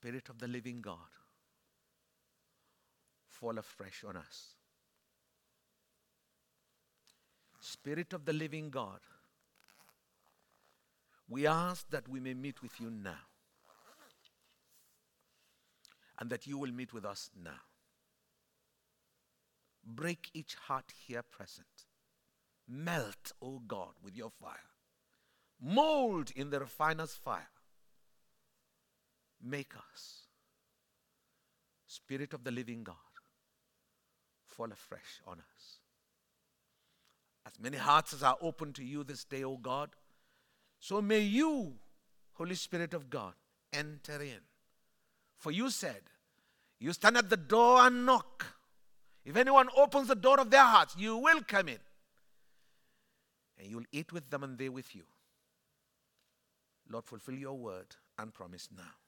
Spirit 0.00 0.28
of 0.28 0.38
the 0.38 0.46
living 0.46 0.80
God, 0.80 1.10
fall 3.26 3.58
afresh 3.58 4.04
on 4.06 4.16
us. 4.16 4.54
Spirit 7.58 8.12
of 8.12 8.24
the 8.24 8.32
living 8.32 8.70
God, 8.70 9.00
we 11.28 11.48
ask 11.48 11.90
that 11.90 12.08
we 12.08 12.20
may 12.20 12.32
meet 12.32 12.62
with 12.62 12.80
you 12.80 12.90
now 12.90 13.26
and 16.20 16.30
that 16.30 16.46
you 16.46 16.58
will 16.58 16.70
meet 16.70 16.92
with 16.92 17.04
us 17.04 17.30
now. 17.36 17.62
Break 19.84 20.30
each 20.32 20.54
heart 20.54 20.92
here 21.08 21.24
present. 21.24 21.86
Melt, 22.68 23.32
O 23.42 23.46
oh 23.46 23.62
God, 23.66 23.94
with 24.00 24.16
your 24.16 24.30
fire. 24.30 24.70
Mold 25.60 26.30
in 26.36 26.50
the 26.50 26.60
refiner's 26.60 27.14
fire. 27.14 27.48
Make 29.42 29.72
us, 29.76 30.22
Spirit 31.86 32.34
of 32.34 32.44
the 32.44 32.50
living 32.50 32.82
God, 32.82 32.96
fall 34.44 34.70
afresh 34.72 35.20
on 35.26 35.38
us. 35.38 35.78
As 37.46 37.52
many 37.60 37.76
hearts 37.76 38.12
as 38.12 38.22
are 38.22 38.36
open 38.42 38.72
to 38.74 38.84
you 38.84 39.04
this 39.04 39.24
day, 39.24 39.44
O 39.44 39.56
God, 39.56 39.90
so 40.80 41.00
may 41.00 41.20
you, 41.20 41.74
Holy 42.34 42.56
Spirit 42.56 42.94
of 42.94 43.08
God, 43.08 43.34
enter 43.72 44.20
in. 44.20 44.40
For 45.36 45.52
you 45.52 45.70
said, 45.70 46.02
You 46.78 46.92
stand 46.92 47.16
at 47.16 47.30
the 47.30 47.36
door 47.36 47.80
and 47.80 48.04
knock. 48.04 48.46
If 49.24 49.36
anyone 49.36 49.68
opens 49.76 50.08
the 50.08 50.14
door 50.14 50.40
of 50.40 50.50
their 50.50 50.64
hearts, 50.64 50.94
you 50.98 51.16
will 51.16 51.40
come 51.46 51.68
in. 51.68 51.78
And 53.58 53.68
you'll 53.68 53.84
eat 53.92 54.12
with 54.12 54.30
them 54.30 54.42
and 54.42 54.58
they 54.58 54.68
with 54.68 54.94
you. 54.94 55.04
Lord, 56.90 57.04
fulfill 57.04 57.34
your 57.34 57.56
word 57.56 57.96
and 58.18 58.32
promise 58.32 58.68
now 58.76 59.07